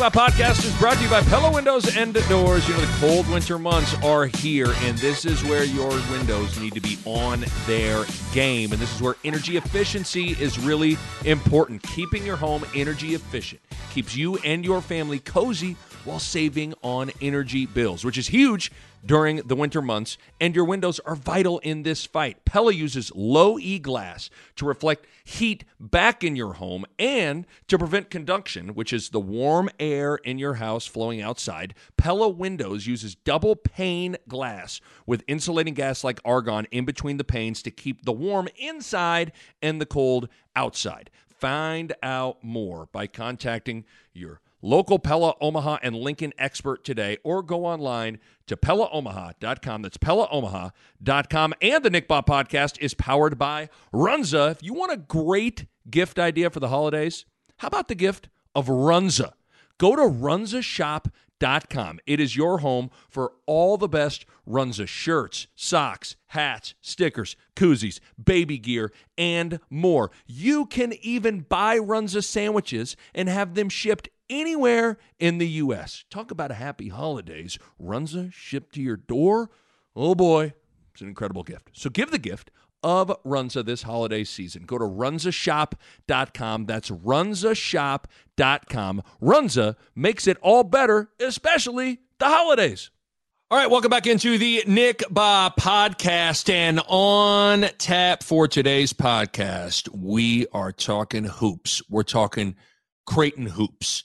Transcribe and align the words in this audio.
Pop 0.00 0.14
Podcast 0.14 0.64
is 0.64 0.74
brought 0.78 0.96
to 0.96 1.02
you 1.02 1.10
by 1.10 1.20
Pella 1.20 1.52
Windows 1.52 1.94
and 1.94 2.14
Doors. 2.26 2.66
You 2.66 2.72
know, 2.72 2.80
the 2.80 3.06
cold 3.06 3.28
winter 3.28 3.58
months 3.58 3.94
are 4.02 4.24
here, 4.24 4.72
and 4.78 4.96
this 4.96 5.26
is 5.26 5.44
where 5.44 5.62
your 5.62 5.90
windows 6.10 6.58
need 6.58 6.72
to 6.72 6.80
be 6.80 6.96
on 7.04 7.44
their 7.66 8.06
game. 8.32 8.72
And 8.72 8.80
this 8.80 8.94
is 8.94 9.02
where 9.02 9.16
energy 9.26 9.58
efficiency 9.58 10.30
is 10.40 10.58
really 10.58 10.96
important. 11.26 11.82
Keeping 11.82 12.24
your 12.24 12.36
home 12.36 12.64
energy 12.74 13.14
efficient 13.14 13.60
keeps 13.90 14.16
you 14.16 14.38
and 14.38 14.64
your 14.64 14.80
family 14.80 15.18
cozy 15.18 15.76
while 16.04 16.18
saving 16.18 16.74
on 16.82 17.10
energy 17.20 17.66
bills, 17.66 18.04
which 18.04 18.18
is 18.18 18.28
huge 18.28 18.70
during 19.04 19.36
the 19.36 19.56
winter 19.56 19.82
months. 19.82 20.18
And 20.40 20.54
your 20.54 20.64
windows 20.64 21.00
are 21.00 21.16
vital 21.16 21.58
in 21.60 21.82
this 21.82 22.04
fight. 22.04 22.44
Pella 22.44 22.72
uses 22.72 23.12
low 23.14 23.58
E 23.58 23.78
glass 23.78 24.30
to 24.56 24.64
reflect 24.64 25.06
heat 25.24 25.64
back 25.78 26.24
in 26.24 26.36
your 26.36 26.54
home 26.54 26.84
and 26.98 27.46
to 27.68 27.78
prevent 27.78 28.10
conduction, 28.10 28.74
which 28.74 28.92
is 28.92 29.10
the 29.10 29.20
warm 29.20 29.70
air 29.78 30.16
in 30.16 30.38
your 30.38 30.54
house 30.54 30.86
flowing 30.86 31.20
outside. 31.20 31.74
Pella 31.96 32.28
Windows 32.28 32.86
uses 32.86 33.14
double 33.14 33.56
pane 33.56 34.16
glass 34.28 34.80
with 35.06 35.24
insulating 35.26 35.74
gas 35.74 36.04
like 36.04 36.20
argon 36.24 36.66
in 36.70 36.84
between 36.84 37.16
the 37.16 37.24
panes 37.24 37.62
to 37.62 37.70
keep 37.70 38.04
the 38.04 38.12
warm 38.12 38.48
inside 38.56 39.32
and 39.62 39.80
the 39.80 39.86
cold 39.86 40.28
outside. 40.56 41.10
Find 41.28 41.94
out 42.02 42.44
more 42.44 42.88
by 42.92 43.06
contacting 43.06 43.86
your 44.12 44.40
local 44.62 44.98
Pella 44.98 45.34
Omaha 45.40 45.78
and 45.82 45.96
Lincoln 45.96 46.32
expert 46.38 46.84
today 46.84 47.18
or 47.24 47.42
go 47.42 47.64
online 47.64 48.18
to 48.46 48.56
PellaOmaha.com. 48.56 49.82
That's 49.82 49.98
PellaOmaha.com. 49.98 51.54
And 51.62 51.84
the 51.84 51.90
Nick 51.90 52.08
Bahe 52.08 52.26
podcast 52.26 52.78
is 52.80 52.94
powered 52.94 53.38
by 53.38 53.68
Runza. 53.92 54.52
If 54.52 54.62
you 54.62 54.74
want 54.74 54.92
a 54.92 54.96
great 54.96 55.66
gift 55.88 56.18
idea 56.18 56.50
for 56.50 56.60
the 56.60 56.68
holidays, 56.68 57.24
how 57.58 57.68
about 57.68 57.88
the 57.88 57.94
gift 57.94 58.28
of 58.54 58.66
Runza? 58.66 59.32
Go 59.78 59.96
to 59.96 60.02
runzashop.com. 60.02 62.00
It 62.06 62.20
is 62.20 62.36
your 62.36 62.58
home 62.58 62.90
for 63.08 63.32
all 63.46 63.78
the 63.78 63.88
best 63.88 64.26
Runza 64.46 64.86
shirts, 64.86 65.46
socks, 65.54 66.16
hats, 66.28 66.74
stickers, 66.82 67.34
koozies, 67.56 68.00
baby 68.22 68.58
gear, 68.58 68.92
and 69.16 69.60
more. 69.70 70.10
You 70.26 70.66
can 70.66 70.92
even 71.00 71.40
buy 71.40 71.78
Runza 71.78 72.22
sandwiches 72.22 72.94
and 73.14 73.28
have 73.28 73.54
them 73.54 73.68
shipped 73.68 74.10
anywhere 74.30 74.96
in 75.18 75.36
the 75.38 75.48
U.S. 75.48 76.04
Talk 76.08 76.30
about 76.30 76.50
a 76.50 76.54
happy 76.54 76.88
holidays. 76.88 77.58
Runza 77.82 78.32
shipped 78.32 78.74
to 78.76 78.82
your 78.82 78.96
door. 78.96 79.50
Oh 79.94 80.14
boy, 80.14 80.54
it's 80.92 81.02
an 81.02 81.08
incredible 81.08 81.42
gift. 81.42 81.68
So 81.72 81.90
give 81.90 82.10
the 82.10 82.18
gift 82.18 82.50
of 82.82 83.12
Runza 83.24 83.64
this 83.64 83.82
holiday 83.82 84.24
season. 84.24 84.64
Go 84.64 84.78
to 84.78 84.84
runzashop.com. 84.84 86.66
That's 86.66 86.90
runzashop.com. 86.90 89.02
Runza 89.20 89.76
makes 89.94 90.26
it 90.26 90.38
all 90.40 90.64
better, 90.64 91.10
especially 91.20 92.00
the 92.18 92.26
holidays. 92.26 92.90
All 93.52 93.58
right, 93.58 93.68
welcome 93.68 93.90
back 93.90 94.06
into 94.06 94.38
the 94.38 94.62
Nick 94.66 95.00
Bahe 95.10 95.56
podcast. 95.56 96.48
And 96.48 96.80
on 96.86 97.62
tap 97.78 98.22
for 98.22 98.46
today's 98.46 98.92
podcast, 98.92 99.88
we 99.92 100.46
are 100.52 100.70
talking 100.70 101.24
hoops. 101.24 101.82
We're 101.90 102.04
talking 102.04 102.54
Creighton 103.06 103.46
hoops. 103.46 104.04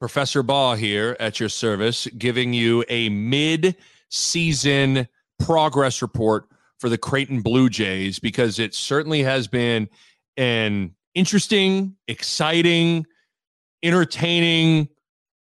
Professor 0.00 0.42
Bahe 0.42 0.76
here 0.78 1.16
at 1.20 1.40
your 1.40 1.48
service, 1.48 2.06
giving 2.18 2.52
you 2.52 2.84
a 2.88 3.08
mid 3.08 3.76
season 4.10 5.08
progress 5.38 6.02
report 6.02 6.46
for 6.78 6.88
the 6.88 6.98
Creighton 6.98 7.40
Blue 7.40 7.68
Jays 7.68 8.18
because 8.18 8.58
it 8.58 8.74
certainly 8.74 9.22
has 9.22 9.48
been 9.48 9.88
an 10.36 10.94
interesting, 11.14 11.96
exciting, 12.08 13.06
entertaining 13.82 14.88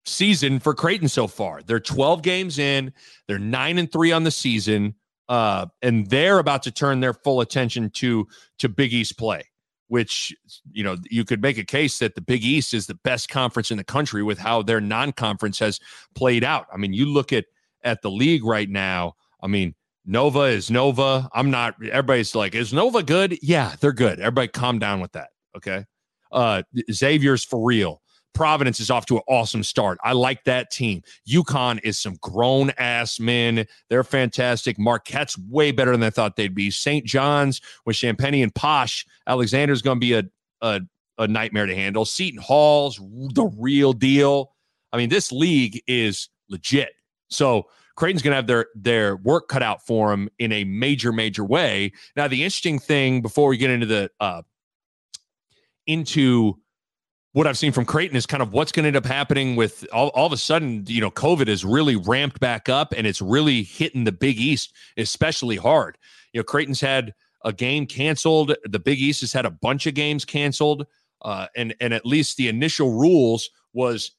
season 0.05 0.59
for 0.59 0.73
Creighton 0.73 1.07
so 1.07 1.27
far. 1.27 1.61
They're 1.63 1.79
12 1.79 2.21
games 2.21 2.59
in, 2.59 2.93
they're 3.27 3.39
9 3.39 3.77
and 3.77 3.91
3 3.91 4.11
on 4.11 4.23
the 4.23 4.31
season, 4.31 4.95
uh, 5.29 5.67
and 5.81 6.09
they're 6.09 6.39
about 6.39 6.63
to 6.63 6.71
turn 6.71 6.99
their 6.99 7.13
full 7.13 7.41
attention 7.41 7.89
to 7.91 8.27
to 8.59 8.69
Big 8.69 8.93
East 8.93 9.17
play 9.17 9.50
which 9.91 10.33
you 10.71 10.85
know 10.85 10.95
you 11.09 11.25
could 11.25 11.41
make 11.41 11.57
a 11.57 11.65
case 11.65 11.99
that 11.99 12.15
the 12.15 12.21
Big 12.21 12.45
East 12.45 12.73
is 12.73 12.87
the 12.87 12.95
best 12.95 13.27
conference 13.27 13.71
in 13.71 13.77
the 13.77 13.83
country 13.83 14.23
with 14.23 14.37
how 14.37 14.61
their 14.61 14.79
non-conference 14.79 15.59
has 15.59 15.81
played 16.15 16.45
out. 16.45 16.65
I 16.73 16.77
mean, 16.77 16.93
you 16.93 17.05
look 17.05 17.33
at 17.33 17.43
at 17.83 18.01
the 18.01 18.09
league 18.09 18.45
right 18.45 18.69
now. 18.69 19.15
I 19.43 19.47
mean, 19.47 19.75
Nova 20.05 20.43
is 20.43 20.71
Nova. 20.71 21.27
I'm 21.33 21.51
not. 21.51 21.75
Everybody's 21.83 22.33
like, 22.35 22.55
is 22.55 22.71
Nova 22.71 23.03
good? 23.03 23.37
Yeah, 23.41 23.75
they're 23.81 23.91
good. 23.91 24.21
Everybody, 24.21 24.47
calm 24.47 24.79
down 24.79 25.01
with 25.01 25.11
that. 25.11 25.31
Okay. 25.57 25.83
Uh, 26.31 26.63
Xavier's 26.89 27.43
for 27.43 27.61
real. 27.61 28.01
Providence 28.33 28.79
is 28.79 28.89
off 28.89 29.05
to 29.07 29.17
an 29.17 29.23
awesome 29.27 29.63
start. 29.63 29.97
I 30.03 30.13
like 30.13 30.43
that 30.45 30.71
team. 30.71 31.01
UConn 31.27 31.79
is 31.83 31.99
some 31.99 32.15
grown 32.21 32.71
ass 32.77 33.19
men. 33.19 33.65
They're 33.89 34.03
fantastic. 34.03 34.77
Marquette's 34.79 35.37
way 35.37 35.71
better 35.71 35.91
than 35.91 36.03
I 36.03 36.09
thought 36.09 36.35
they'd 36.35 36.55
be. 36.55 36.71
St. 36.71 37.05
John's 37.05 37.61
with 37.85 37.95
Champagnie 37.95 38.43
and 38.43 38.53
Posh. 38.53 39.05
Alexander's 39.27 39.81
going 39.81 39.97
to 39.97 39.99
be 39.99 40.13
a, 40.13 40.23
a, 40.61 40.81
a 41.17 41.27
nightmare 41.27 41.65
to 41.65 41.75
handle. 41.75 42.05
Seton 42.05 42.41
Hall's 42.41 42.97
the 42.97 43.51
real 43.57 43.93
deal. 43.93 44.53
I 44.93 44.97
mean, 44.97 45.09
this 45.09 45.31
league 45.31 45.81
is 45.87 46.29
legit. 46.49 46.91
So 47.29 47.67
Creighton's 47.95 48.21
going 48.21 48.31
to 48.31 48.37
have 48.37 48.47
their 48.47 48.67
their 48.75 49.15
work 49.17 49.47
cut 49.47 49.61
out 49.63 49.85
for 49.85 50.09
them 50.09 50.29
in 50.39 50.51
a 50.51 50.63
major, 50.63 51.11
major 51.11 51.43
way. 51.43 51.91
Now, 52.15 52.27
the 52.27 52.43
interesting 52.43 52.79
thing 52.79 53.21
before 53.21 53.49
we 53.49 53.57
get 53.57 53.69
into 53.69 53.85
the 53.85 54.09
uh, 54.19 54.41
into 55.85 56.60
what 57.33 57.47
I've 57.47 57.57
seen 57.57 57.71
from 57.71 57.85
Creighton 57.85 58.17
is 58.17 58.25
kind 58.25 58.43
of 58.43 58.51
what's 58.51 58.71
going 58.71 58.83
to 58.83 58.87
end 58.87 58.97
up 58.97 59.05
happening 59.05 59.55
with 59.55 59.87
all, 59.93 60.09
all 60.09 60.25
of 60.25 60.33
a 60.33 60.37
sudden, 60.37 60.83
you 60.87 60.99
know, 60.99 61.11
COVID 61.11 61.47
has 61.47 61.63
really 61.63 61.95
ramped 61.95 62.39
back 62.39 62.67
up 62.67 62.93
and 62.95 63.07
it's 63.07 63.21
really 63.21 63.63
hitting 63.63 64.03
the 64.03 64.11
Big 64.11 64.37
East 64.37 64.73
especially 64.97 65.55
hard. 65.55 65.97
You 66.33 66.39
know, 66.39 66.43
Creighton's 66.43 66.81
had 66.81 67.13
a 67.45 67.53
game 67.53 67.85
canceled. 67.85 68.55
The 68.65 68.79
Big 68.79 68.99
East 68.99 69.21
has 69.21 69.31
had 69.31 69.45
a 69.45 69.51
bunch 69.51 69.87
of 69.87 69.93
games 69.93 70.25
canceled. 70.25 70.85
Uh, 71.21 71.47
and 71.55 71.75
and 71.79 71.93
at 71.93 72.05
least 72.05 72.37
the 72.37 72.47
initial 72.47 72.91
rules 72.93 73.49
was 73.73 74.11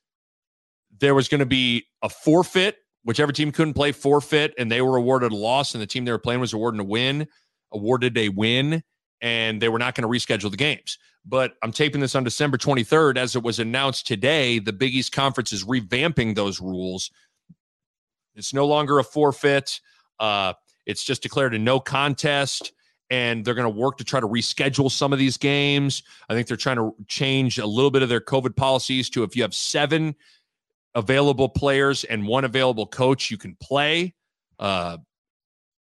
there 1.01 1.15
was 1.15 1.29
going 1.29 1.41
to 1.41 1.47
be 1.47 1.85
a 2.03 2.09
forfeit, 2.09 2.77
whichever 3.05 3.33
team 3.33 3.51
couldn't 3.51 3.75
play 3.75 3.93
forfeit, 3.93 4.55
and 4.57 4.71
they 4.71 4.83
were 4.83 4.97
awarded 4.97 5.33
a 5.33 5.37
loss, 5.37 5.75
and 5.75 5.83
the 5.83 5.87
team 5.87 6.05
they 6.05 6.13
were 6.13 6.19
playing 6.19 6.41
was 6.41 6.53
awarded 6.53 6.81
a 6.81 6.85
win, 6.85 7.27
awarded 7.73 8.17
a 8.17 8.29
win, 8.29 8.85
and 9.21 9.61
they 9.61 9.69
were 9.69 9.81
not 9.81 9.97
going 9.97 10.03
to 10.03 10.09
reschedule 10.09 10.51
the 10.51 10.57
games. 10.57 10.97
But 11.25 11.55
I'm 11.63 11.73
taping 11.73 12.01
this 12.01 12.15
on 12.15 12.25
December 12.25 12.59
23rd. 12.59 13.17
As 13.17 13.37
it 13.37 13.43
was 13.43 13.59
announced 13.59 14.07
today, 14.07 14.59
the 14.59 14.73
Big 14.73 14.95
East 14.95 15.13
Conference 15.13 15.53
is 15.53 15.65
revamping 15.65 16.35
those 16.35 16.61
rules. 16.61 17.11
It's 18.35 18.53
no 18.53 18.67
longer 18.67 18.99
a 18.99 19.05
forfeit. 19.05 19.81
Uh, 20.19 20.55
it's 20.87 21.05
just 21.05 21.23
declared 21.23 21.55
a 21.55 21.59
no 21.59 21.79
contest, 21.79 22.73
and 23.11 23.45
they're 23.45 23.55
going 23.55 23.73
to 23.73 23.81
work 23.81 23.99
to 23.99 24.05
try 24.05 24.19
to 24.19 24.27
reschedule 24.27 24.91
some 24.91 25.13
of 25.13 25.19
these 25.19 25.37
games. 25.37 26.03
I 26.29 26.35
think 26.35 26.49
they're 26.49 26.57
trying 26.57 26.77
to 26.77 26.95
change 27.07 27.59
a 27.59 27.67
little 27.67 27.91
bit 27.91 28.03
of 28.03 28.09
their 28.09 28.21
COVID 28.21 28.57
policies 28.57 29.09
to 29.11 29.23
if 29.23 29.37
you 29.37 29.43
have 29.43 29.55
seven 29.55 30.17
available 30.95 31.49
players 31.49 32.05
and 32.05 32.27
one 32.27 32.45
available 32.45 32.87
coach, 32.87 33.31
you 33.31 33.39
can 33.39 33.57
play. 33.61 34.15
Uh, 34.59 34.99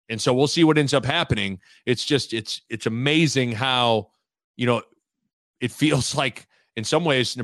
and 0.08 0.20
so 0.20 0.32
we'll 0.32 0.46
see 0.46 0.64
what 0.64 0.78
ends 0.78 0.94
up 0.94 1.04
happening. 1.04 1.60
It's 1.86 2.04
just 2.04 2.32
it's 2.32 2.62
it's 2.70 2.86
amazing 2.86 3.52
how 3.52 4.10
you 4.56 4.66
know 4.66 4.82
it 5.60 5.70
feels 5.70 6.14
like 6.14 6.46
in 6.76 6.84
some 6.84 7.04
ways 7.04 7.36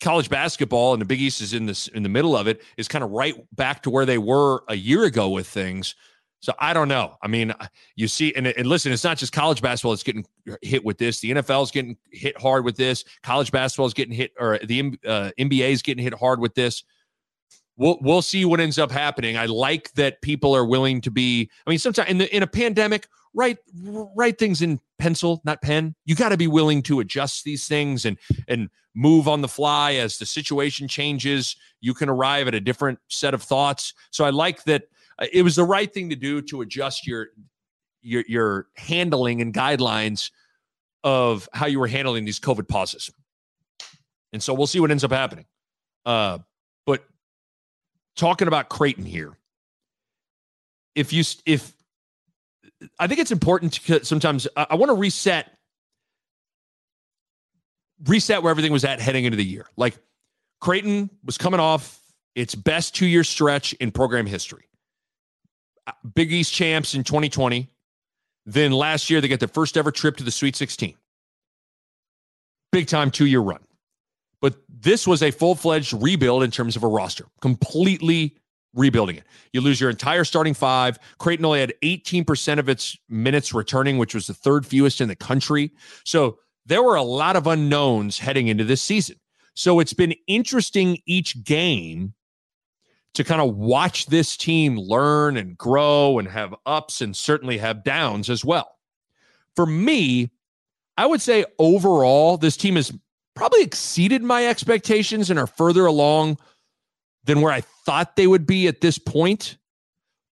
college 0.00 0.30
basketball 0.30 0.92
and 0.92 1.00
the 1.00 1.06
Big 1.06 1.20
East 1.20 1.40
is 1.40 1.52
in 1.52 1.66
this 1.66 1.88
in 1.88 2.02
the 2.02 2.08
middle 2.08 2.36
of 2.36 2.46
it 2.46 2.62
is 2.76 2.88
kind 2.88 3.02
of 3.02 3.10
right 3.10 3.34
back 3.54 3.82
to 3.82 3.90
where 3.90 4.06
they 4.06 4.18
were 4.18 4.62
a 4.68 4.74
year 4.74 5.04
ago 5.04 5.28
with 5.28 5.46
things. 5.46 5.94
So 6.40 6.52
I 6.60 6.72
don't 6.72 6.86
know. 6.86 7.16
I 7.20 7.26
mean, 7.26 7.52
you 7.96 8.06
see, 8.06 8.32
and, 8.34 8.46
and 8.46 8.66
listen, 8.66 8.92
it's 8.92 9.02
not 9.02 9.18
just 9.18 9.32
college 9.32 9.60
basketball 9.60 9.90
that's 9.90 10.04
getting 10.04 10.24
hit 10.62 10.84
with 10.84 10.96
this. 10.96 11.18
The 11.18 11.32
NFL 11.32 11.64
is 11.64 11.72
getting 11.72 11.96
hit 12.12 12.40
hard 12.40 12.64
with 12.64 12.76
this. 12.76 13.02
College 13.24 13.50
basketball 13.50 13.86
is 13.86 13.94
getting 13.94 14.14
hit, 14.14 14.32
or 14.38 14.60
the 14.62 14.96
uh, 15.04 15.30
NBA 15.36 15.70
is 15.70 15.82
getting 15.82 16.04
hit 16.04 16.14
hard 16.14 16.38
with 16.38 16.54
this. 16.54 16.84
We'll 17.78 17.96
we'll 18.02 18.22
see 18.22 18.44
what 18.44 18.60
ends 18.60 18.78
up 18.78 18.90
happening. 18.90 19.38
I 19.38 19.46
like 19.46 19.92
that 19.94 20.20
people 20.20 20.54
are 20.54 20.66
willing 20.66 21.00
to 21.02 21.10
be. 21.10 21.48
I 21.66 21.70
mean, 21.70 21.78
sometimes 21.78 22.10
in 22.10 22.18
the 22.18 22.36
in 22.36 22.42
a 22.42 22.46
pandemic, 22.46 23.08
write 23.32 23.58
write 23.82 24.38
things 24.38 24.60
in 24.60 24.80
pencil, 24.98 25.40
not 25.44 25.62
pen. 25.62 25.94
You 26.04 26.14
got 26.14 26.30
to 26.30 26.36
be 26.36 26.48
willing 26.48 26.82
to 26.82 27.00
adjust 27.00 27.44
these 27.44 27.66
things 27.66 28.04
and 28.04 28.18
and 28.46 28.68
move 28.94 29.28
on 29.28 29.40
the 29.40 29.48
fly 29.48 29.94
as 29.94 30.18
the 30.18 30.26
situation 30.26 30.88
changes. 30.88 31.56
You 31.80 31.94
can 31.94 32.08
arrive 32.08 32.48
at 32.48 32.54
a 32.54 32.60
different 32.60 32.98
set 33.08 33.32
of 33.32 33.42
thoughts. 33.42 33.94
So 34.10 34.24
I 34.24 34.30
like 34.30 34.64
that 34.64 34.82
uh, 35.18 35.26
it 35.32 35.42
was 35.42 35.56
the 35.56 35.64
right 35.64 35.92
thing 35.92 36.10
to 36.10 36.16
do 36.16 36.42
to 36.42 36.60
adjust 36.60 37.06
your 37.06 37.28
your 38.02 38.24
your 38.28 38.66
handling 38.76 39.40
and 39.40 39.54
guidelines 39.54 40.30
of 41.04 41.48
how 41.52 41.66
you 41.66 41.78
were 41.78 41.86
handling 41.86 42.24
these 42.24 42.40
COVID 42.40 42.68
pauses. 42.68 43.10
And 44.32 44.42
so 44.42 44.52
we'll 44.52 44.66
see 44.66 44.80
what 44.80 44.90
ends 44.90 45.04
up 45.04 45.12
happening. 45.12 45.46
Uh, 46.04 46.38
talking 48.18 48.48
about 48.48 48.68
Creighton 48.68 49.06
here, 49.06 49.38
if 50.94 51.12
you 51.12 51.24
if 51.46 51.72
I 52.98 53.06
think 53.06 53.20
it's 53.20 53.30
important 53.30 53.72
to 53.72 54.04
sometimes 54.04 54.46
I, 54.56 54.66
I 54.70 54.74
want 54.74 54.90
to 54.90 54.94
reset 54.94 55.50
reset 58.06 58.42
where 58.42 58.50
everything 58.50 58.72
was 58.72 58.84
at 58.84 59.00
heading 59.00 59.24
into 59.24 59.36
the 59.36 59.44
year. 59.44 59.66
Like 59.76 59.96
Creighton 60.60 61.08
was 61.24 61.38
coming 61.38 61.60
off 61.60 62.00
its 62.34 62.54
best 62.54 62.94
two 62.94 63.06
year 63.06 63.24
stretch 63.24 63.72
in 63.74 63.90
program 63.90 64.26
history. 64.26 64.68
Uh, 65.86 65.92
Big 66.14 66.32
East 66.32 66.52
champs 66.52 66.94
in 66.94 67.04
2020. 67.04 67.70
Then 68.46 68.72
last 68.72 69.10
year, 69.10 69.20
they 69.20 69.28
get 69.28 69.40
their 69.40 69.48
first 69.48 69.76
ever 69.76 69.90
trip 69.90 70.16
to 70.18 70.24
the 70.24 70.30
Sweet 70.30 70.56
16. 70.56 70.94
Big 72.72 72.86
time 72.86 73.10
two 73.10 73.26
year 73.26 73.40
run. 73.40 73.60
But 74.40 74.56
this 74.68 75.06
was 75.06 75.22
a 75.22 75.30
full 75.30 75.54
fledged 75.54 75.92
rebuild 75.92 76.42
in 76.42 76.50
terms 76.50 76.76
of 76.76 76.84
a 76.84 76.88
roster, 76.88 77.26
completely 77.40 78.36
rebuilding 78.74 79.16
it. 79.16 79.24
You 79.52 79.60
lose 79.60 79.80
your 79.80 79.90
entire 79.90 80.24
starting 80.24 80.54
five. 80.54 80.98
Creighton 81.18 81.44
only 81.44 81.60
had 81.60 81.74
18% 81.82 82.58
of 82.58 82.68
its 82.68 82.96
minutes 83.08 83.52
returning, 83.52 83.98
which 83.98 84.14
was 84.14 84.26
the 84.26 84.34
third 84.34 84.64
fewest 84.66 85.00
in 85.00 85.08
the 85.08 85.16
country. 85.16 85.72
So 86.04 86.38
there 86.66 86.82
were 86.82 86.94
a 86.94 87.02
lot 87.02 87.34
of 87.34 87.46
unknowns 87.46 88.18
heading 88.18 88.48
into 88.48 88.64
this 88.64 88.82
season. 88.82 89.16
So 89.54 89.80
it's 89.80 89.94
been 89.94 90.14
interesting 90.28 90.98
each 91.06 91.42
game 91.42 92.14
to 93.14 93.24
kind 93.24 93.40
of 93.40 93.56
watch 93.56 94.06
this 94.06 94.36
team 94.36 94.78
learn 94.78 95.36
and 95.36 95.58
grow 95.58 96.18
and 96.18 96.28
have 96.28 96.54
ups 96.66 97.00
and 97.00 97.16
certainly 97.16 97.58
have 97.58 97.82
downs 97.82 98.30
as 98.30 98.44
well. 98.44 98.76
For 99.56 99.66
me, 99.66 100.30
I 100.96 101.06
would 101.06 101.20
say 101.20 101.44
overall, 101.58 102.36
this 102.36 102.56
team 102.56 102.76
has 102.76 102.92
probably 103.38 103.62
exceeded 103.62 104.20
my 104.20 104.48
expectations 104.48 105.30
and 105.30 105.38
are 105.38 105.46
further 105.46 105.86
along 105.86 106.38
than 107.22 107.40
where 107.40 107.52
I 107.52 107.60
thought 107.86 108.16
they 108.16 108.26
would 108.26 108.48
be 108.48 108.66
at 108.66 108.80
this 108.80 108.98
point. 108.98 109.56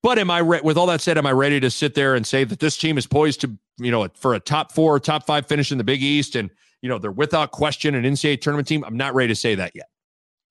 But 0.02 0.18
am 0.18 0.28
I 0.28 0.38
re- 0.38 0.60
with 0.60 0.76
all 0.76 0.86
that 0.86 1.00
said, 1.00 1.16
am 1.16 1.24
I 1.24 1.30
ready 1.30 1.60
to 1.60 1.70
sit 1.70 1.94
there 1.94 2.16
and 2.16 2.26
say 2.26 2.42
that 2.42 2.58
this 2.58 2.76
team 2.76 2.98
is 2.98 3.06
poised 3.06 3.42
to, 3.42 3.56
you 3.78 3.92
know, 3.92 4.08
for 4.16 4.34
a 4.34 4.40
top 4.40 4.72
four, 4.72 4.98
top 4.98 5.24
five 5.24 5.46
finish 5.46 5.70
in 5.70 5.78
the 5.78 5.84
Big 5.84 6.02
East, 6.02 6.34
and 6.34 6.50
you 6.82 6.88
know 6.88 6.98
they're 6.98 7.12
without 7.12 7.52
question 7.52 7.94
an 7.94 8.02
NCAA 8.02 8.40
tournament 8.40 8.66
team? 8.66 8.82
I'm 8.84 8.96
not 8.96 9.14
ready 9.14 9.28
to 9.28 9.36
say 9.36 9.54
that 9.54 9.76
yet. 9.76 9.86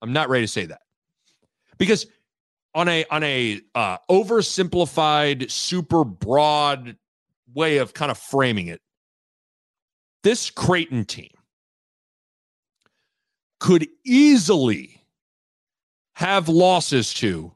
I'm 0.02 0.14
not 0.14 0.30
ready 0.30 0.46
to 0.46 0.52
say 0.52 0.66
that 0.66 0.80
because 1.78 2.08
on 2.74 2.88
a 2.88 3.04
on 3.12 3.24
a 3.24 3.60
uh, 3.76 3.98
oversimplified, 4.10 5.52
super 5.52 6.06
broad 6.06 6.96
way 7.54 7.78
of 7.78 7.94
kind 7.94 8.12
of 8.12 8.18
framing 8.18 8.68
it, 8.68 8.82
this 10.24 10.50
Creighton 10.50 11.04
team 11.04 11.35
could 13.66 13.88
easily 14.06 15.02
have 16.14 16.48
losses 16.48 17.16
to 17.16 17.52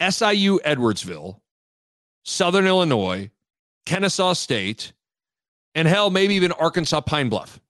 SIU 0.00 0.58
Edwardsville, 0.64 1.38
Southern 2.24 2.66
Illinois, 2.66 3.30
Kennesaw 3.86 4.32
State, 4.32 4.92
and 5.76 5.86
hell, 5.86 6.10
maybe 6.10 6.34
even 6.34 6.50
Arkansas 6.50 7.02
Pine 7.02 7.28
Bluff. 7.28 7.60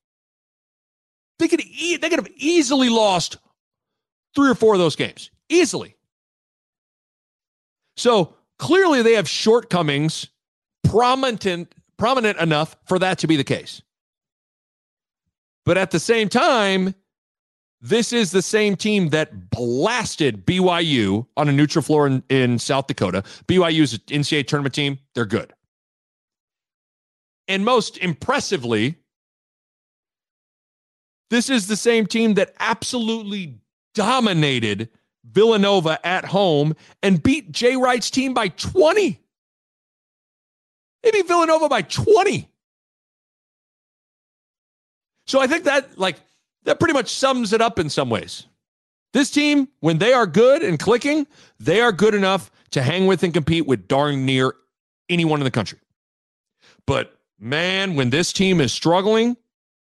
They 1.39 1.47
could 1.47 1.61
e- 1.61 1.99
they 1.99 2.09
could 2.09 2.21
have 2.21 2.33
easily 2.37 2.89
lost 2.89 3.37
three 4.35 4.49
or 4.49 4.55
four 4.55 4.73
of 4.73 4.81
those 4.81 4.97
games. 4.97 5.31
Easily. 5.51 5.95
So 7.99 8.35
clearly 8.59 9.03
they 9.03 9.13
have 9.13 9.29
shortcomings 9.29 10.29
prominent 10.85 11.75
prominent 11.99 12.39
enough 12.39 12.79
for 12.87 12.99
that 12.99 13.19
to 13.19 13.27
be 13.27 13.37
the 13.37 13.45
case. 13.45 13.83
But 15.67 15.77
at 15.77 15.91
the 15.91 16.01
same 16.01 16.31
time, 16.31 16.95
this 17.83 18.13
is 18.13 18.31
the 18.31 18.43
same 18.43 18.77
team 18.77 19.09
that 19.09 19.51
blasted 19.51 20.47
BYU 20.47 21.27
on 21.37 21.49
a 21.49 21.53
neutral 21.53 21.83
floor 21.83 22.07
in, 22.07 22.23
in 22.29 22.61
South 22.61 22.87
Dakota. 22.87 23.25
BYU 23.49 23.81
is 23.81 23.95
an 23.95 24.01
NCAA 24.07 24.47
tournament 24.47 24.75
team. 24.75 24.99
They're 25.17 25.27
good. 25.27 25.53
And 27.49 27.65
most 27.65 27.99
impressively, 27.99 28.95
this 31.29 31.51
is 31.51 31.67
the 31.67 31.77
same 31.77 32.07
team 32.07 32.35
that 32.35 32.55
absolutely 32.61 33.59
dominated 33.95 34.89
Villanova 35.25 35.99
at 36.07 36.25
home 36.25 36.77
and 37.03 37.21
beat 37.21 37.51
Jay 37.51 37.75
Wright's 37.75 38.11
team 38.11 38.33
by 38.33 38.49
20. 38.49 39.19
They 41.03 41.11
beat 41.11 41.27
Villanova 41.27 41.69
by 41.69 41.83
20. 41.83 42.49
So 45.27 45.41
I 45.41 45.49
think 45.49 45.65
that, 45.65 45.99
like, 45.99 46.17
that 46.65 46.79
pretty 46.79 46.95
much 46.95 47.15
sums 47.15 47.53
it 47.53 47.61
up 47.61 47.79
in 47.79 47.91
some 47.91 48.11
ways. 48.11 48.47
This 49.13 49.31
team, 49.31 49.69
when 49.81 49.99
they 49.99 50.13
are 50.13 50.27
good 50.27 50.63
and 50.63 50.79
clicking, 50.79 51.27
they 51.61 51.81
are 51.81 51.93
good 51.93 52.15
enough 52.15 52.51
to 52.71 52.83
hang 52.83 53.07
with 53.07 53.23
and 53.23 53.35
compete 53.35 53.67
with 53.67 53.87
darn 53.89 54.25
near 54.25 54.55
anyone 55.09 55.41
in 55.41 55.45
the 55.45 55.51
country. 55.51 55.79
But 56.87 57.19
man, 57.39 57.95
when 57.95 58.11
this 58.11 58.33
team 58.33 58.61
is 58.61 58.73
struggling, 58.73 59.37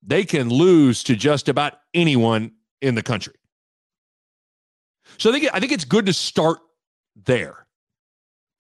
they 0.03 0.25
can 0.25 0.49
lose 0.49 1.03
to 1.05 1.17
just 1.17 1.49
about 1.49 1.75
anyone 1.93 2.53
in 2.81 2.95
the 2.95 3.03
country. 3.03 3.35
So 5.19 5.31
I 5.31 5.33
think 5.33 5.51
I 5.53 5.61
think 5.61 5.73
it's 5.73 5.85
good 5.85 6.07
to 6.07 6.13
start 6.13 6.59
there. 7.17 7.67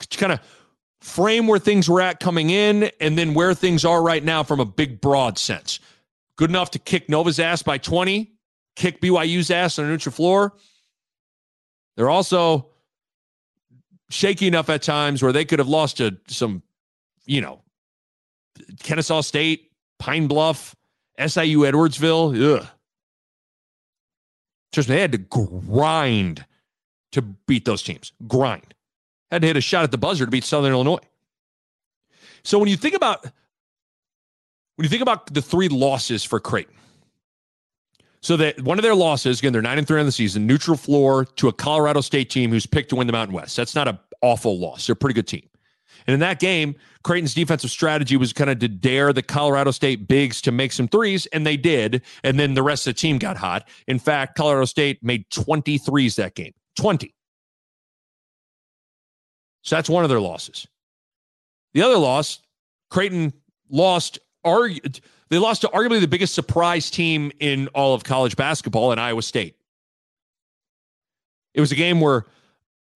To 0.00 0.18
kind 0.18 0.32
of 0.32 0.40
frame 1.00 1.46
where 1.46 1.58
things 1.58 1.88
were 1.88 2.00
at 2.00 2.20
coming 2.20 2.50
in 2.50 2.90
and 3.00 3.16
then 3.16 3.32
where 3.32 3.54
things 3.54 3.84
are 3.84 4.02
right 4.02 4.22
now 4.22 4.42
from 4.42 4.60
a 4.60 4.64
big 4.66 5.00
broad 5.00 5.38
sense 5.38 5.80
good 6.40 6.48
enough 6.48 6.70
to 6.70 6.78
kick 6.78 7.10
Nova's 7.10 7.38
ass 7.38 7.62
by 7.62 7.76
20, 7.76 8.32
kick 8.74 9.02
BYU's 9.02 9.50
ass 9.50 9.78
on 9.78 9.84
a 9.84 9.88
neutral 9.88 10.10
floor. 10.10 10.54
They're 11.96 12.08
also 12.08 12.70
shaky 14.08 14.46
enough 14.46 14.70
at 14.70 14.80
times 14.80 15.22
where 15.22 15.32
they 15.32 15.44
could 15.44 15.58
have 15.58 15.68
lost 15.68 15.98
to 15.98 16.16
some, 16.28 16.62
you 17.26 17.42
know, 17.42 17.60
Kennesaw 18.82 19.20
State, 19.20 19.70
Pine 19.98 20.28
Bluff, 20.28 20.74
SIU 21.18 21.58
Edwardsville. 21.58 22.60
Ugh. 22.60 22.66
Me, 24.78 24.82
they 24.84 25.00
had 25.02 25.12
to 25.12 25.18
grind 25.18 26.46
to 27.12 27.20
beat 27.20 27.66
those 27.66 27.82
teams. 27.82 28.12
Grind. 28.26 28.72
Had 29.30 29.42
to 29.42 29.48
hit 29.48 29.58
a 29.58 29.60
shot 29.60 29.84
at 29.84 29.90
the 29.90 29.98
buzzer 29.98 30.24
to 30.24 30.30
beat 30.30 30.44
Southern 30.44 30.72
Illinois. 30.72 31.04
So 32.44 32.58
when 32.58 32.68
you 32.68 32.78
think 32.78 32.94
about 32.94 33.26
when 34.80 34.84
you 34.84 34.88
think 34.88 35.02
about 35.02 35.26
the 35.26 35.42
three 35.42 35.68
losses 35.68 36.24
for 36.24 36.40
Creighton, 36.40 36.74
so 38.22 38.34
that 38.38 38.62
one 38.62 38.78
of 38.78 38.82
their 38.82 38.94
losses, 38.94 39.38
again, 39.38 39.52
they're 39.52 39.60
nine 39.60 39.76
and 39.76 39.86
three 39.86 40.00
on 40.00 40.06
the 40.06 40.12
season, 40.12 40.46
neutral 40.46 40.78
floor 40.78 41.26
to 41.36 41.48
a 41.48 41.52
Colorado 41.52 42.00
State 42.00 42.30
team 42.30 42.48
who's 42.48 42.64
picked 42.64 42.88
to 42.88 42.96
win 42.96 43.06
the 43.06 43.12
Mountain 43.12 43.34
West. 43.34 43.58
That's 43.58 43.74
not 43.74 43.88
an 43.88 43.98
awful 44.22 44.58
loss. 44.58 44.86
They're 44.86 44.94
a 44.94 44.96
pretty 44.96 45.12
good 45.12 45.28
team. 45.28 45.46
And 46.06 46.14
in 46.14 46.20
that 46.20 46.40
game, 46.40 46.76
Creighton's 47.04 47.34
defensive 47.34 47.70
strategy 47.70 48.16
was 48.16 48.32
kind 48.32 48.48
of 48.48 48.58
to 48.60 48.68
dare 48.68 49.12
the 49.12 49.22
Colorado 49.22 49.70
State 49.70 50.08
bigs 50.08 50.40
to 50.40 50.50
make 50.50 50.72
some 50.72 50.88
threes, 50.88 51.26
and 51.26 51.46
they 51.46 51.58
did. 51.58 52.00
And 52.24 52.40
then 52.40 52.54
the 52.54 52.62
rest 52.62 52.86
of 52.86 52.94
the 52.94 52.98
team 52.98 53.18
got 53.18 53.36
hot. 53.36 53.68
In 53.86 53.98
fact, 53.98 54.34
Colorado 54.34 54.64
State 54.64 55.04
made 55.04 55.28
20 55.28 55.76
threes 55.76 56.16
that 56.16 56.34
game. 56.34 56.54
20. 56.76 57.14
So 59.60 59.76
that's 59.76 59.90
one 59.90 60.04
of 60.04 60.08
their 60.08 60.20
losses. 60.20 60.66
The 61.74 61.82
other 61.82 61.98
loss, 61.98 62.40
Creighton 62.88 63.34
lost 63.68 64.18
argu- 64.44 65.00
they 65.28 65.38
lost 65.38 65.62
to 65.62 65.68
arguably 65.68 66.00
the 66.00 66.08
biggest 66.08 66.34
surprise 66.34 66.90
team 66.90 67.32
in 67.40 67.68
all 67.68 67.94
of 67.94 68.04
college 68.04 68.36
basketball 68.36 68.92
in 68.92 68.98
Iowa 68.98 69.22
State. 69.22 69.56
It 71.54 71.60
was 71.60 71.72
a 71.72 71.76
game 71.76 72.00
where 72.00 72.26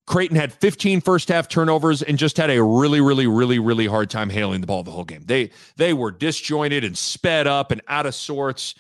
Creighton 0.07 0.37
had 0.37 0.53
15 0.53 1.01
first 1.01 1.29
half 1.29 1.49
turnovers 1.49 2.03
and 2.03 2.19
just 2.19 2.37
had 2.37 2.51
a 2.51 2.63
really, 2.63 3.01
really, 3.01 3.27
really, 3.27 3.59
really 3.59 3.87
hard 3.87 4.11
time 4.11 4.29
handling 4.29 4.61
the 4.61 4.67
ball 4.67 4.83
the 4.83 4.91
whole 4.91 5.05
game. 5.05 5.23
They 5.25 5.51
they 5.77 5.93
were 5.93 6.11
disjointed 6.11 6.85
and 6.85 6.97
sped 6.97 7.47
up 7.47 7.71
and 7.71 7.81
out 7.89 8.07
of 8.07 8.15
sorts 8.15 8.75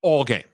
all 0.00 0.24
game. 0.24 0.44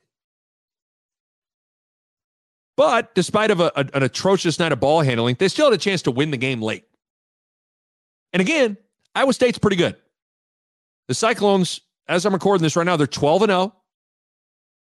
But 2.77 3.15
despite 3.15 3.51
of 3.51 3.61
a, 3.61 3.71
a, 3.77 3.85
an 3.93 4.03
atrocious 4.03 4.59
night 4.59 4.73
of 4.73 4.81
ball 4.81 5.03
handling, 5.03 5.37
they 5.39 5.49
still 5.49 5.67
had 5.67 5.75
a 5.75 5.79
chance 5.79 6.03
to 6.03 6.11
win 6.11 6.31
the 6.31 6.39
game 6.39 6.63
late. 6.63 6.85
And 8.33 8.41
again, 8.41 8.79
Iowa 9.15 9.35
State's 9.35 9.59
pretty 9.59 9.77
good. 9.77 9.97
The 11.11 11.15
Cyclones, 11.15 11.81
as 12.07 12.25
I'm 12.25 12.33
recording 12.33 12.63
this 12.63 12.77
right 12.77 12.87
now, 12.87 12.97
they're 12.97 13.05
12 13.05 13.43
and 13.43 13.51
0. 13.51 13.75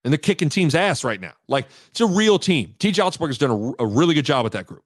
and 0.03 0.13
they're 0.13 0.19
kicking 0.19 0.49
teams' 0.49 0.75
ass 0.75 1.05
right 1.05 1.21
now. 1.21 1.35
Like 1.47 1.69
it's 1.91 2.01
a 2.01 2.07
real 2.07 2.37
team. 2.37 2.75
TJ 2.81 2.95
Otzelberger's 2.95 3.39
done 3.39 3.53
a, 3.79 3.85
a 3.85 3.87
really 3.87 4.17
good 4.17 4.25
job 4.25 4.43
with 4.43 4.55
that 4.55 4.67
group. 4.67 4.83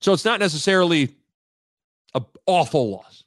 So 0.00 0.12
it's 0.12 0.24
not 0.24 0.38
necessarily 0.38 1.16
an 2.14 2.24
awful 2.46 2.88
loss. 2.88 3.24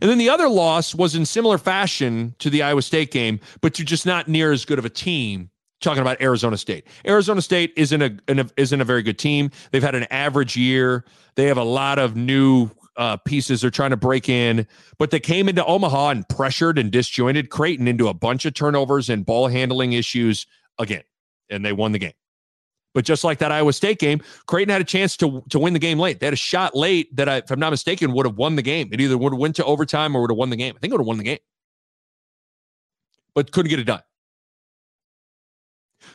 And 0.00 0.10
then 0.10 0.18
the 0.18 0.30
other 0.30 0.48
loss 0.48 0.96
was 0.96 1.14
in 1.14 1.24
similar 1.26 1.58
fashion 1.58 2.34
to 2.40 2.50
the 2.50 2.64
Iowa 2.64 2.82
State 2.82 3.12
game, 3.12 3.38
but 3.60 3.74
to 3.74 3.84
just 3.84 4.04
not 4.04 4.26
near 4.26 4.50
as 4.50 4.64
good 4.64 4.80
of 4.80 4.84
a 4.84 4.90
team. 4.90 5.48
Talking 5.80 6.00
about 6.00 6.20
Arizona 6.20 6.56
State. 6.56 6.88
Arizona 7.06 7.40
State 7.40 7.72
isn't 7.76 8.02
a, 8.02 8.50
isn't 8.56 8.80
a 8.80 8.84
very 8.84 9.04
good 9.04 9.16
team. 9.16 9.52
They've 9.70 9.80
had 9.80 9.94
an 9.94 10.08
average 10.10 10.56
year. 10.56 11.04
They 11.36 11.44
have 11.44 11.56
a 11.56 11.62
lot 11.62 12.00
of 12.00 12.16
new 12.16 12.72
uh, 12.98 13.16
pieces 13.16 13.60
they're 13.60 13.70
trying 13.70 13.90
to 13.90 13.96
break 13.96 14.28
in, 14.28 14.66
but 14.98 15.10
they 15.10 15.20
came 15.20 15.48
into 15.48 15.64
Omaha 15.64 16.10
and 16.10 16.28
pressured 16.28 16.78
and 16.78 16.90
disjointed 16.90 17.48
Creighton 17.48 17.88
into 17.88 18.08
a 18.08 18.14
bunch 18.14 18.44
of 18.44 18.54
turnovers 18.54 19.08
and 19.08 19.24
ball 19.24 19.46
handling 19.46 19.92
issues 19.92 20.46
again, 20.78 21.04
and 21.48 21.64
they 21.64 21.72
won 21.72 21.92
the 21.92 21.98
game. 21.98 22.12
But 22.94 23.04
just 23.04 23.22
like 23.22 23.38
that 23.38 23.52
Iowa 23.52 23.72
State 23.72 24.00
game, 24.00 24.20
Creighton 24.46 24.72
had 24.72 24.80
a 24.80 24.84
chance 24.84 25.16
to 25.18 25.42
to 25.50 25.58
win 25.58 25.72
the 25.72 25.78
game 25.78 25.98
late. 25.98 26.18
They 26.18 26.26
had 26.26 26.32
a 26.32 26.36
shot 26.36 26.74
late 26.74 27.14
that, 27.14 27.28
I, 27.28 27.36
if 27.36 27.50
I'm 27.50 27.60
not 27.60 27.70
mistaken, 27.70 28.12
would 28.12 28.26
have 28.26 28.36
won 28.36 28.56
the 28.56 28.62
game. 28.62 28.88
It 28.92 29.00
either 29.00 29.16
would 29.16 29.32
have 29.32 29.40
went 29.40 29.54
to 29.56 29.64
overtime 29.64 30.16
or 30.16 30.20
would 30.22 30.30
have 30.30 30.36
won 30.36 30.50
the 30.50 30.56
game. 30.56 30.74
I 30.76 30.78
think 30.80 30.92
it 30.92 30.94
would 30.94 31.02
have 31.02 31.06
won 31.06 31.18
the 31.18 31.24
game, 31.24 31.38
but 33.34 33.52
couldn't 33.52 33.70
get 33.70 33.78
it 33.78 33.84
done. 33.84 34.02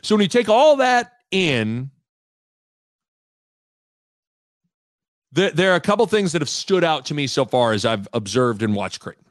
So 0.02 0.14
when 0.14 0.22
you 0.22 0.28
take 0.28 0.50
all 0.50 0.76
that 0.76 1.12
in, 1.30 1.90
there, 5.34 5.50
there 5.50 5.72
are 5.72 5.76
a 5.76 5.80
couple 5.80 6.06
things 6.06 6.32
that 6.32 6.40
have 6.40 6.48
stood 6.48 6.84
out 6.84 7.06
to 7.06 7.14
me 7.14 7.26
so 7.26 7.44
far 7.44 7.72
as 7.72 7.84
I've 7.84 8.08
observed 8.12 8.62
and 8.62 8.74
watched 8.74 9.00
Creighton. 9.00 9.24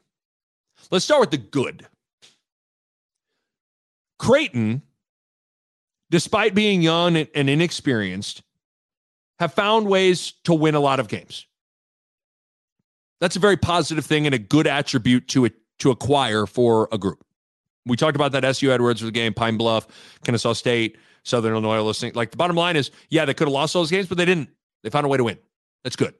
Let's 0.91 1.05
start 1.05 1.21
with 1.21 1.31
the 1.31 1.37
good. 1.37 1.87
Creighton 4.19 4.83
despite 6.13 6.53
being 6.53 6.83
young 6.83 7.17
and 7.17 7.49
inexperienced, 7.49 8.43
have 9.39 9.51
found 9.51 9.87
ways 9.87 10.33
to 10.43 10.53
win 10.53 10.75
a 10.75 10.79
lot 10.79 10.99
of 10.99 11.07
games. 11.07 11.47
That's 13.19 13.35
a 13.35 13.39
very 13.39 13.57
positive 13.57 14.05
thing 14.05 14.27
and 14.27 14.35
a 14.35 14.37
good 14.37 14.67
attribute 14.67 15.27
to 15.29 15.45
it 15.45 15.55
to 15.79 15.89
acquire 15.89 16.45
for 16.45 16.87
a 16.91 16.99
group. 16.99 17.25
We 17.87 17.97
talked 17.97 18.15
about 18.15 18.31
that 18.33 18.45
SU 18.45 18.71
Edwards 18.71 18.99
for 18.99 19.07
the 19.07 19.11
game, 19.11 19.33
Pine 19.33 19.57
Bluff, 19.57 19.87
Kennesaw 20.23 20.53
State, 20.53 20.97
Southern 21.23 21.53
Illinois 21.53 21.81
listening. 21.81 22.13
Like 22.13 22.29
the 22.29 22.37
bottom 22.37 22.55
line 22.55 22.75
is, 22.75 22.91
yeah, 23.09 23.25
they 23.25 23.33
could 23.33 23.47
have 23.47 23.53
lost 23.53 23.73
those 23.73 23.89
games, 23.89 24.07
but 24.07 24.19
they 24.19 24.25
didn't. 24.25 24.49
They 24.83 24.91
found 24.91 25.07
a 25.07 25.09
way 25.09 25.17
to 25.17 25.23
win. 25.23 25.39
That's 25.83 25.95
good. 25.95 26.13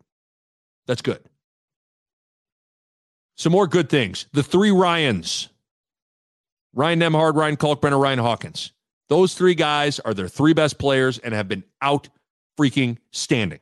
That's 0.88 1.01
good. 1.01 1.20
Some 3.38 3.51
more 3.51 3.67
good 3.67 3.89
things. 3.89 4.27
The 4.34 4.43
three 4.43 4.72
Ryans. 4.72 5.50
Ryan 6.74 7.00
Nembhard, 7.00 7.36
Ryan 7.36 7.58
Kalkbrenner, 7.58 8.01
Ryan 8.01 8.20
Hawkins. 8.20 8.74
Those 9.10 9.36
three 9.36 9.55
guys 9.55 10.00
are 10.00 10.13
their 10.13 10.27
three 10.27 10.53
best 10.53 10.79
players 10.79 11.20
and 11.20 11.34
have 11.34 11.48
been 11.48 11.63
out 11.82 12.10
freaking 12.60 12.98
standing. 13.12 13.60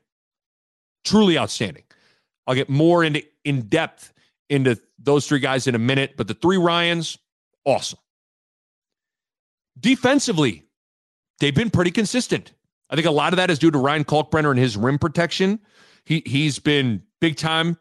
Truly 1.03 1.38
outstanding. 1.38 1.84
I'll 2.48 2.55
get 2.55 2.70
more 2.70 3.03
into 3.03 3.24
in 3.43 3.63
depth 3.63 4.13
into 4.50 4.79
those 5.00 5.27
three 5.27 5.39
guys 5.39 5.67
in 5.67 5.75
a 5.75 5.79
minute, 5.79 6.13
but 6.17 6.27
the 6.27 6.34
three 6.34 6.58
Ryans, 6.58 7.17
awesome. 7.65 8.00
Defensively, 9.79 10.63
they've 11.39 11.55
been 11.55 11.70
pretty 11.70 11.91
consistent. 11.91 12.53
I 12.89 12.96
think 12.96 13.08
a 13.08 13.12
lot 13.12 13.34
of 13.34 13.38
that 13.38 13.50
is 13.50 13.58
due 13.58 13.72
to 13.72 13.77
Ryan 13.77 14.03
Kalkbrenner 14.03 14.51
and 14.51 14.60
his 14.60 14.75
rim 14.75 15.00
protection. 15.00 15.60
He 16.05 16.24
he's 16.25 16.60
been 16.60 17.03
big 17.20 17.36
time 17.38 17.77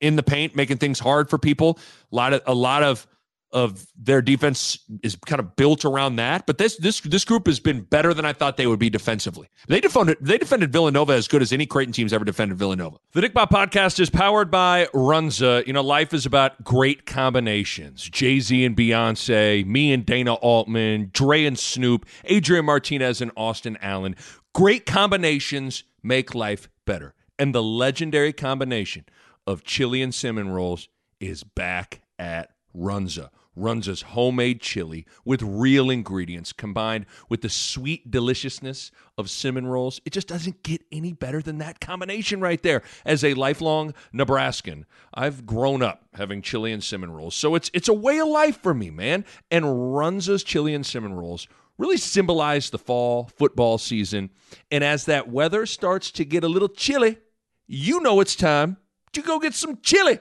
in 0.00 0.16
the 0.16 0.22
paint, 0.22 0.54
making 0.56 0.78
things 0.78 0.98
hard 0.98 1.30
for 1.30 1.38
people. 1.38 1.78
A 2.10 2.16
lot 2.16 2.32
of 2.32 2.42
a 2.46 2.54
lot 2.54 2.82
of 2.82 3.06
of 3.52 3.86
their 3.98 4.22
defense 4.22 4.78
is 5.02 5.14
kind 5.26 5.38
of 5.38 5.54
built 5.56 5.84
around 5.84 6.16
that. 6.16 6.46
But 6.46 6.58
this 6.58 6.76
this 6.76 7.00
this 7.00 7.24
group 7.24 7.46
has 7.46 7.60
been 7.60 7.82
better 7.82 8.14
than 8.14 8.24
I 8.24 8.32
thought 8.32 8.56
they 8.56 8.66
would 8.66 8.78
be 8.78 8.90
defensively. 8.90 9.48
They 9.68 9.80
defended 9.80 10.18
they 10.20 10.38
defended 10.38 10.72
Villanova 10.72 11.12
as 11.12 11.28
good 11.28 11.42
as 11.42 11.52
any 11.52 11.66
Creighton 11.66 11.92
team's 11.92 12.12
ever 12.12 12.24
defended 12.24 12.58
Villanova. 12.58 12.96
The 13.12 13.20
Nick 13.20 13.34
Bahe 13.34 13.48
podcast 13.48 14.00
is 14.00 14.08
powered 14.08 14.50
by 14.50 14.86
Runza. 14.94 15.66
You 15.66 15.74
know, 15.74 15.82
life 15.82 16.14
is 16.14 16.24
about 16.24 16.64
great 16.64 17.04
combinations. 17.04 18.08
Jay 18.08 18.40
Z 18.40 18.64
and 18.64 18.76
Beyonce, 18.76 19.66
me 19.66 19.92
and 19.92 20.06
Dana 20.06 20.34
Altman, 20.34 21.10
Dre 21.12 21.44
and 21.44 21.58
Snoop, 21.58 22.06
Adrian 22.24 22.64
Martinez 22.64 23.20
and 23.20 23.30
Austin 23.36 23.76
Allen. 23.82 24.16
Great 24.54 24.86
combinations 24.86 25.84
make 26.02 26.34
life 26.34 26.68
better. 26.86 27.14
And 27.38 27.54
the 27.54 27.62
legendary 27.62 28.32
combination 28.32 29.04
of 29.46 29.64
chili 29.64 30.02
and 30.02 30.14
cinnamon 30.14 30.50
rolls 30.50 30.88
is 31.20 31.42
back 31.42 32.02
at 32.18 32.50
Runza. 32.76 33.30
Runza's 33.56 34.02
homemade 34.02 34.60
chili 34.62 35.04
with 35.24 35.42
real 35.42 35.90
ingredients 35.90 36.52
combined 36.52 37.04
with 37.28 37.42
the 37.42 37.50
sweet 37.50 38.10
deliciousness 38.10 38.90
of 39.18 39.28
cinnamon 39.28 39.66
rolls. 39.66 40.00
It 40.06 40.12
just 40.14 40.28
doesn't 40.28 40.62
get 40.62 40.82
any 40.90 41.12
better 41.12 41.42
than 41.42 41.58
that 41.58 41.80
combination 41.80 42.40
right 42.40 42.62
there. 42.62 42.82
As 43.04 43.22
a 43.22 43.34
lifelong 43.34 43.92
Nebraskan, 44.12 44.86
I've 45.12 45.44
grown 45.44 45.82
up 45.82 46.06
having 46.14 46.40
chili 46.40 46.72
and 46.72 46.82
cinnamon 46.82 47.14
rolls. 47.14 47.34
So 47.34 47.54
it's 47.54 47.70
it's 47.74 47.88
a 47.88 47.94
way 47.94 48.18
of 48.20 48.28
life 48.28 48.58
for 48.62 48.72
me, 48.72 48.88
man. 48.88 49.26
And 49.50 49.66
Runza's 49.66 50.42
chili 50.42 50.74
and 50.74 50.86
cinnamon 50.86 51.14
rolls 51.14 51.46
really 51.82 51.96
symbolize 51.96 52.70
the 52.70 52.78
fall 52.78 53.28
football 53.36 53.76
season. 53.76 54.30
And 54.70 54.84
as 54.84 55.04
that 55.06 55.28
weather 55.28 55.66
starts 55.66 56.12
to 56.12 56.24
get 56.24 56.44
a 56.44 56.48
little 56.48 56.68
chilly, 56.68 57.18
you 57.66 58.00
know 58.00 58.20
it's 58.20 58.36
time 58.36 58.76
to 59.12 59.20
go 59.20 59.40
get 59.40 59.52
some 59.52 59.78
chili 59.82 60.20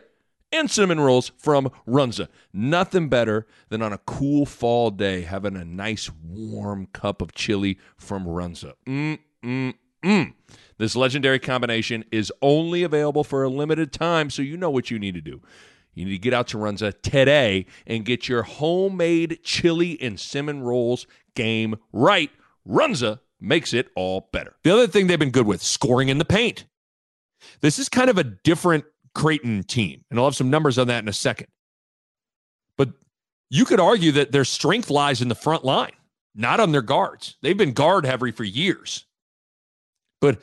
and 0.51 0.71
cinnamon 0.71 0.99
rolls 0.99 1.31
from 1.37 1.69
Runza. 1.87 2.29
Nothing 2.51 3.09
better 3.09 3.45
than 3.69 3.83
on 3.83 3.93
a 3.93 3.99
cool 3.99 4.47
fall 4.47 4.89
day 4.89 5.21
having 5.21 5.55
a 5.55 5.63
nice 5.63 6.09
warm 6.23 6.87
cup 6.87 7.21
of 7.21 7.33
chili 7.33 7.77
from 7.95 8.25
Runza. 8.25 8.73
Mm, 8.87 9.19
mm, 9.43 9.73
mm. 10.03 10.33
This 10.79 10.95
legendary 10.95 11.37
combination 11.37 12.03
is 12.11 12.33
only 12.41 12.81
available 12.81 13.23
for 13.23 13.43
a 13.43 13.49
limited 13.49 13.93
time, 13.93 14.31
so 14.31 14.41
you 14.41 14.57
know 14.57 14.71
what 14.71 14.89
you 14.89 14.97
need 14.97 15.13
to 15.13 15.21
do. 15.21 15.41
You 15.93 16.05
need 16.05 16.11
to 16.11 16.19
get 16.19 16.33
out 16.33 16.47
to 16.49 16.57
Runza 16.57 16.93
today 17.01 17.65
and 17.85 18.05
get 18.05 18.29
your 18.29 18.43
homemade 18.43 19.39
chili 19.43 19.97
and 20.01 20.19
cinnamon 20.19 20.61
rolls 20.61 21.05
game 21.35 21.75
right. 21.91 22.31
Runza 22.67 23.19
makes 23.39 23.73
it 23.73 23.89
all 23.95 24.29
better. 24.31 24.55
The 24.63 24.71
other 24.71 24.87
thing 24.87 25.07
they've 25.07 25.19
been 25.19 25.31
good 25.31 25.47
with 25.47 25.61
scoring 25.61 26.09
in 26.09 26.17
the 26.17 26.25
paint. 26.25 26.65
This 27.61 27.79
is 27.79 27.89
kind 27.89 28.09
of 28.09 28.17
a 28.17 28.23
different 28.23 28.85
Creighton 29.13 29.63
team. 29.63 30.03
And 30.09 30.19
I'll 30.19 30.25
have 30.25 30.35
some 30.35 30.49
numbers 30.49 30.77
on 30.77 30.87
that 30.87 31.03
in 31.03 31.09
a 31.09 31.13
second. 31.13 31.47
But 32.77 32.91
you 33.49 33.65
could 33.65 33.79
argue 33.79 34.13
that 34.13 34.31
their 34.31 34.45
strength 34.45 34.89
lies 34.89 35.21
in 35.21 35.27
the 35.27 35.35
front 35.35 35.65
line, 35.65 35.91
not 36.35 36.59
on 36.59 36.71
their 36.71 36.81
guards. 36.81 37.35
They've 37.41 37.57
been 37.57 37.73
guard 37.73 38.05
heavy 38.05 38.31
for 38.31 38.43
years. 38.43 39.05
But 40.21 40.39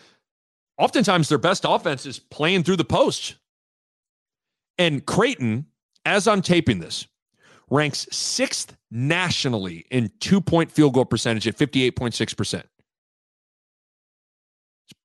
oftentimes 0.77 1.29
their 1.29 1.39
best 1.39 1.65
offense 1.67 2.05
is 2.05 2.19
playing 2.19 2.65
through 2.65 2.77
the 2.77 2.85
post. 2.85 3.37
And 4.79 5.05
Creighton, 5.05 5.67
as 6.05 6.29
I'm 6.29 6.43
taping 6.43 6.79
this, 6.79 7.07
ranks 7.71 8.07
sixth 8.11 8.77
nationally 8.91 9.85
in 9.91 10.11
two 10.21 10.41
point 10.41 10.71
field 10.71 10.95
goal 10.95 11.05
percentage 11.05 11.47
at 11.47 11.57
58.6%. 11.57 12.55
It's 12.55 12.65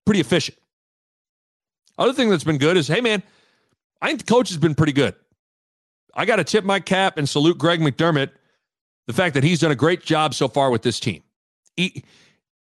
pretty 0.06 0.20
efficient. 0.20 0.58
Other 1.98 2.14
thing 2.14 2.30
that's 2.30 2.44
been 2.44 2.58
good 2.58 2.78
is 2.78 2.88
hey, 2.88 3.02
man, 3.02 3.24
I 4.02 4.08
think 4.08 4.20
the 4.20 4.32
coach 4.32 4.50
has 4.50 4.58
been 4.58 4.76
pretty 4.76 4.94
good. 4.94 5.16
I 6.16 6.26
got 6.26 6.36
to 6.38 6.44
tip 6.44 6.64
my 6.64 6.80
cap 6.80 7.18
and 7.18 7.28
salute 7.28 7.58
Greg 7.58 7.80
McDermott, 7.80 8.30
the 9.08 9.14
fact 9.14 9.34
that 9.34 9.44
he's 9.44 9.60
done 9.60 9.72
a 9.72 9.76
great 9.76 10.04
job 10.04 10.34
so 10.34 10.48
far 10.48 10.70
with 10.70 10.84
this 10.84 11.00
team. 11.00 11.24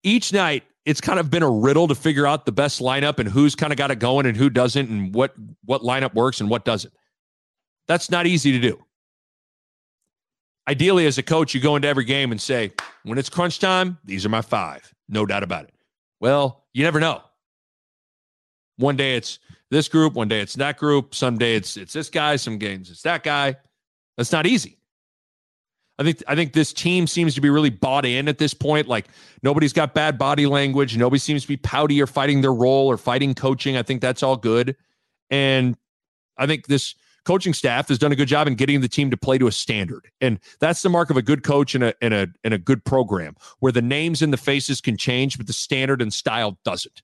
Each 0.04 0.32
night, 0.32 0.64
it's 0.86 1.02
kind 1.02 1.20
of 1.20 1.30
been 1.30 1.44
a 1.44 1.50
riddle 1.50 1.88
to 1.88 1.96
figure 1.96 2.26
out 2.26 2.46
the 2.46 2.52
best 2.52 2.80
lineup 2.82 3.20
and 3.20 3.30
who's 3.30 3.56
kind 3.56 3.74
of 3.74 3.78
got 3.78 3.92
it 3.92 4.00
going 4.00 4.26
and 4.26 4.36
who 4.36 4.50
doesn't 4.50 4.90
and 4.90 5.14
what 5.14 5.36
what 5.66 5.82
lineup 5.82 6.14
works 6.14 6.40
and 6.40 6.50
what 6.50 6.66
doesn't. 6.66 6.94
That's 7.92 8.10
not 8.10 8.26
easy 8.26 8.54
to 8.54 8.60
do. 8.60 8.82
Ideally, 10.66 11.08
as 11.08 11.18
a 11.18 11.24
coach, 11.24 11.54
you 11.54 11.60
go 11.60 11.76
into 11.76 11.90
every 11.90 12.06
game 12.06 12.32
and 12.32 12.40
say, 12.40 12.72
when 13.04 13.18
it's 13.18 13.28
crunch 13.28 13.60
time, 13.60 13.98
these 14.06 14.26
are 14.26 14.30
my 14.30 14.42
five. 14.42 14.94
No 15.10 15.26
doubt 15.26 15.44
about 15.44 15.66
it. 15.66 15.74
Well, 16.22 16.64
you 16.72 16.86
never 16.86 17.02
know. 17.02 17.22
One 18.78 18.96
day 18.96 19.18
it's 19.18 19.40
this 19.72 19.90
group, 19.90 20.14
one 20.14 20.30
day 20.30 20.40
it's 20.40 20.54
that 20.54 20.78
group, 20.78 21.14
some 21.14 21.38
day 21.38 21.56
it's 21.56 21.76
it's 21.76 21.92
this 21.92 22.10
guy, 22.10 22.38
some 22.38 22.58
games 22.58 22.90
it's 22.90 23.02
that 23.02 23.24
guy. 23.24 23.58
That's 24.16 24.32
not 24.32 24.48
easy. 24.48 24.78
I 26.00 26.04
think 26.04 26.24
I 26.30 26.36
think 26.36 26.54
this 26.54 26.72
team 26.72 27.08
seems 27.08 27.36
to 27.36 27.42
be 27.42 27.50
really 27.50 27.72
bought 27.72 28.06
in 28.06 28.30
at 28.30 28.38
this 28.38 28.54
point. 28.54 28.88
Like 28.88 29.08
nobody's 29.44 29.74
got 29.74 29.94
bad 29.94 30.18
body 30.18 30.46
language. 30.46 30.96
Nobody 30.96 31.20
seems 31.20 31.42
to 31.42 31.48
be 31.50 31.58
pouty 31.58 32.02
or 32.02 32.08
fighting 32.08 32.40
their 32.40 32.54
role 32.54 32.88
or 32.88 32.96
fighting 32.96 33.34
coaching. 33.36 33.76
I 33.76 33.84
think 33.84 34.00
that's 34.00 34.24
all 34.24 34.38
good. 34.38 34.78
And 35.30 35.76
I 36.38 36.48
think 36.48 36.68
this 36.68 36.96
coaching 37.26 37.54
staff 37.54 37.88
has 37.90 37.98
done 37.98 38.12
a 38.12 38.16
good 38.16 38.28
job 38.28 38.48
in 38.48 38.56
getting 38.56 38.82
the 38.82 38.88
team 38.88 39.12
to 39.12 39.18
play 39.18 39.38
to 39.38 39.48
a 39.48 39.52
standard. 39.52 40.10
And 40.22 40.40
that's 40.60 40.82
the 40.82 40.90
mark 40.90 41.10
of 41.10 41.18
a 41.18 41.22
good 41.22 41.44
coach 41.44 41.76
and 41.76 41.84
a 41.84 41.94
and 42.02 42.14
a 42.14 42.28
and 42.44 42.54
a 42.54 42.58
good 42.58 42.84
program 42.84 43.36
where 43.60 43.72
the 43.72 43.82
names 43.82 44.22
and 44.22 44.34
the 44.34 44.38
faces 44.38 44.82
can 44.82 44.98
change, 44.98 45.38
but 45.38 45.48
the 45.48 45.54
standard 45.54 46.02
and 46.02 46.14
style 46.14 46.58
doesn't. 46.64 47.02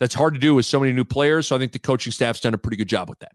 That's 0.00 0.14
hard 0.14 0.34
to 0.34 0.40
do 0.40 0.54
with 0.54 0.66
so 0.66 0.80
many 0.80 0.92
new 0.92 1.04
players. 1.04 1.46
So 1.46 1.56
I 1.56 1.58
think 1.58 1.72
the 1.72 1.78
coaching 1.78 2.12
staff's 2.12 2.40
done 2.40 2.54
a 2.54 2.58
pretty 2.58 2.76
good 2.76 2.88
job 2.88 3.08
with 3.08 3.18
that. 3.20 3.32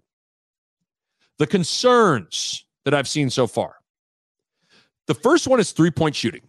The 1.37 1.47
concerns 1.47 2.65
that 2.85 2.93
I've 2.93 3.07
seen 3.07 3.29
so 3.29 3.47
far 3.47 3.75
The 5.07 5.13
first 5.13 5.47
one 5.47 5.59
is 5.59 5.71
three 5.71 5.91
point 5.91 6.15
shooting. 6.15 6.41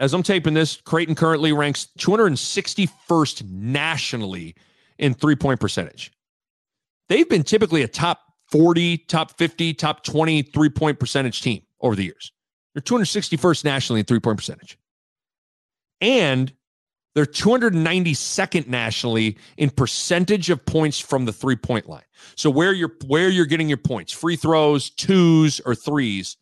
As 0.00 0.14
I'm 0.14 0.22
taping 0.22 0.54
this, 0.54 0.80
Creighton 0.80 1.16
currently 1.16 1.52
ranks 1.52 1.88
261st 1.98 3.50
nationally 3.50 4.54
in 4.98 5.14
three 5.14 5.36
point 5.36 5.60
percentage. 5.60 6.12
They've 7.08 7.28
been 7.28 7.42
typically 7.42 7.82
a 7.82 7.88
top 7.88 8.20
40, 8.50 8.98
top 8.98 9.36
50, 9.36 9.74
top 9.74 10.04
20 10.04 10.42
three 10.42 10.68
point 10.68 10.98
percentage 10.98 11.42
team 11.42 11.62
over 11.80 11.94
the 11.94 12.04
years. 12.04 12.32
They're 12.74 12.82
261st 12.82 13.64
nationally 13.64 14.00
in 14.00 14.06
three 14.06 14.20
point 14.20 14.38
percentage. 14.38 14.78
And 16.00 16.52
they're 17.14 17.26
292nd 17.26 18.68
nationally 18.68 19.36
in 19.56 19.70
percentage 19.70 20.50
of 20.50 20.64
points 20.64 21.00
from 21.00 21.24
the 21.24 21.32
three 21.32 21.56
point 21.56 21.88
line. 21.88 22.04
So 22.36 22.50
where 22.50 22.72
you're 22.72 22.92
where 23.06 23.28
you're 23.28 23.46
getting 23.46 23.68
your 23.68 23.78
points, 23.78 24.12
free 24.12 24.36
throws, 24.36 24.90
twos 24.90 25.60
or 25.60 25.74
threes, 25.74 26.36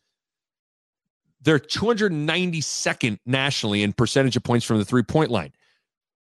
they're 1.41 1.59
292nd 1.59 3.17
nationally 3.25 3.83
in 3.83 3.93
percentage 3.93 4.35
of 4.35 4.43
points 4.43 4.65
from 4.65 4.77
the 4.77 4.85
three 4.85 5.03
point 5.03 5.31
line. 5.31 5.53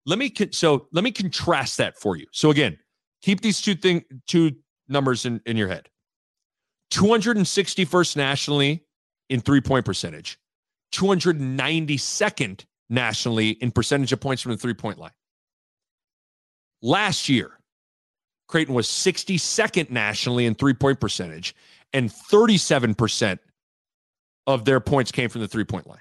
Let 0.06 0.18
me 0.18 0.32
so 0.52 0.86
let 0.92 1.04
me 1.04 1.10
contrast 1.10 1.76
that 1.78 1.98
for 1.98 2.16
you. 2.16 2.26
So 2.32 2.50
again, 2.50 2.78
keep 3.22 3.40
these 3.40 3.60
two 3.60 3.74
thing 3.74 4.04
two 4.26 4.52
numbers 4.88 5.26
in, 5.26 5.40
in 5.46 5.56
your 5.56 5.68
head. 5.68 5.88
261st 6.92 8.16
nationally 8.16 8.84
in 9.28 9.40
three 9.40 9.60
point 9.60 9.84
percentage, 9.84 10.38
292nd 10.92 12.64
nationally 12.88 13.50
in 13.50 13.70
percentage 13.70 14.12
of 14.12 14.20
points 14.20 14.42
from 14.42 14.52
the 14.52 14.58
three 14.58 14.74
point 14.74 14.98
line. 14.98 15.12
Last 16.80 17.28
year, 17.28 17.52
Creighton 18.46 18.74
was 18.74 18.86
62nd 18.86 19.90
nationally 19.90 20.46
in 20.46 20.54
three 20.54 20.74
point 20.74 21.00
percentage, 21.00 21.54
and 21.92 22.10
37% 22.10 23.38
of 24.46 24.64
their 24.64 24.80
points 24.80 25.12
came 25.12 25.28
from 25.28 25.42
the 25.42 25.48
three 25.48 25.64
point 25.64 25.86
line. 25.86 26.00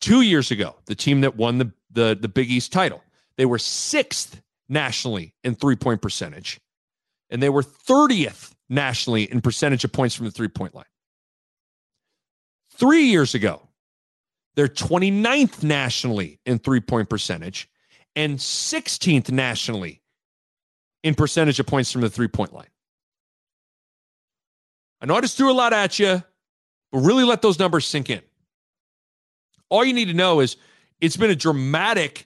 Two 0.00 0.22
years 0.22 0.50
ago, 0.50 0.76
the 0.86 0.94
team 0.94 1.20
that 1.22 1.36
won 1.36 1.58
the, 1.58 1.72
the, 1.90 2.18
the 2.20 2.28
Big 2.28 2.50
East 2.50 2.72
title, 2.72 3.02
they 3.36 3.46
were 3.46 3.58
sixth 3.58 4.42
nationally 4.68 5.34
in 5.44 5.54
three 5.54 5.76
point 5.76 6.02
percentage, 6.02 6.60
and 7.30 7.42
they 7.42 7.48
were 7.48 7.62
30th 7.62 8.52
nationally 8.68 9.24
in 9.24 9.40
percentage 9.40 9.84
of 9.84 9.92
points 9.92 10.14
from 10.14 10.26
the 10.26 10.32
three 10.32 10.48
point 10.48 10.74
line. 10.74 10.84
Three 12.72 13.04
years 13.04 13.34
ago, 13.34 13.62
they're 14.54 14.68
29th 14.68 15.62
nationally 15.62 16.40
in 16.46 16.58
three 16.58 16.80
point 16.80 17.08
percentage 17.08 17.68
and 18.14 18.38
16th 18.38 19.30
nationally 19.30 20.02
in 21.02 21.14
percentage 21.14 21.60
of 21.60 21.66
points 21.66 21.92
from 21.92 22.00
the 22.00 22.10
three 22.10 22.28
point 22.28 22.52
line. 22.52 22.68
I 25.00 25.06
know 25.06 25.14
I 25.14 25.20
just 25.20 25.36
threw 25.36 25.50
a 25.50 25.54
lot 25.54 25.72
at 25.72 25.98
you, 25.98 26.22
but 26.90 26.98
really 26.98 27.24
let 27.24 27.42
those 27.42 27.58
numbers 27.58 27.86
sink 27.86 28.10
in. 28.10 28.22
All 29.68 29.84
you 29.84 29.92
need 29.92 30.06
to 30.06 30.14
know 30.14 30.40
is 30.40 30.56
it's 31.00 31.16
been 31.16 31.30
a 31.30 31.36
dramatic 31.36 32.25